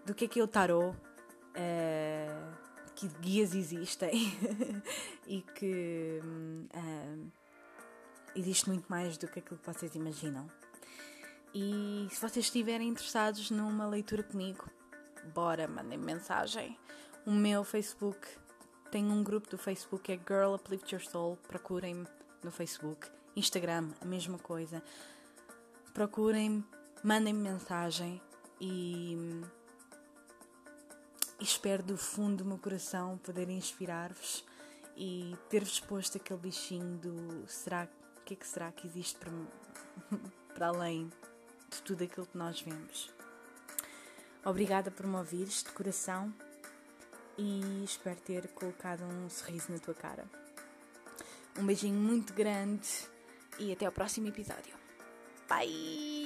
do 0.06 0.14
que 0.14 0.24
é 0.24 0.28
que 0.28 0.40
é 0.40 0.42
o 0.42 0.48
tarot. 0.48 0.96
Uh, 1.50 2.70
que 2.94 3.08
guias 3.20 3.54
existem 3.54 4.12
e 5.26 5.40
que 5.54 6.20
uh, 6.74 7.30
existe 8.34 8.68
muito 8.68 8.86
mais 8.88 9.16
do 9.16 9.26
que 9.26 9.38
aquilo 9.38 9.58
que 9.58 9.66
vocês 9.66 9.94
imaginam. 9.94 10.46
E 11.54 12.06
se 12.10 12.20
vocês 12.20 12.46
estiverem 12.46 12.88
interessados 12.88 13.50
numa 13.50 13.86
leitura 13.86 14.22
comigo, 14.22 14.68
bora, 15.34 15.66
mandem 15.66 15.98
-me 15.98 16.04
mensagem. 16.04 16.78
O 17.26 17.30
meu 17.30 17.64
Facebook 17.64 18.26
tem 18.90 19.10
um 19.10 19.22
grupo 19.22 19.48
do 19.48 19.58
Facebook 19.58 20.12
é 20.12 20.16
Girl 20.16 20.54
Uplift 20.54 20.94
Your 20.94 21.02
Soul. 21.02 21.36
Procurem-me 21.48 22.06
no 22.42 22.50
Facebook. 22.50 23.19
Instagram, 23.40 23.88
a 24.00 24.04
mesma 24.04 24.38
coisa. 24.38 24.82
Procurem-me, 25.94 26.62
mandem-me 27.02 27.40
mensagem 27.40 28.20
e, 28.60 29.16
espero 31.40 31.82
do 31.82 31.96
fundo 31.96 32.44
do 32.44 32.44
meu 32.44 32.58
coração 32.58 33.16
poder 33.18 33.48
inspirar-vos 33.48 34.44
e 34.94 35.34
ter-vos 35.48 35.80
posto 35.80 36.18
aquele 36.18 36.38
bichinho 36.38 36.98
do 36.98 37.48
será 37.48 37.88
que 38.26 38.34
é 38.34 38.36
que 38.36 38.46
será 38.46 38.70
que 38.70 38.86
existe 38.86 39.18
para, 39.18 39.32
para 40.54 40.66
além 40.68 41.10
de 41.70 41.80
tudo 41.82 42.04
aquilo 42.04 42.26
que 42.26 42.36
nós 42.36 42.60
vemos. 42.60 43.10
Obrigada 44.44 44.90
por 44.90 45.06
me 45.06 45.16
ouvires 45.16 45.62
de 45.62 45.70
coração 45.70 46.32
e 47.38 47.84
espero 47.84 48.20
ter 48.20 48.48
colocado 48.48 49.02
um 49.04 49.30
sorriso 49.30 49.72
na 49.72 49.78
tua 49.78 49.94
cara. 49.94 50.26
Um 51.58 51.64
beijinho 51.64 51.98
muito 51.98 52.34
grande 52.34 53.08
e 53.60 53.72
até 53.72 53.86
ao 53.86 53.92
próximo 53.92 54.26
episódio. 54.26 54.74
Bye! 55.48 56.19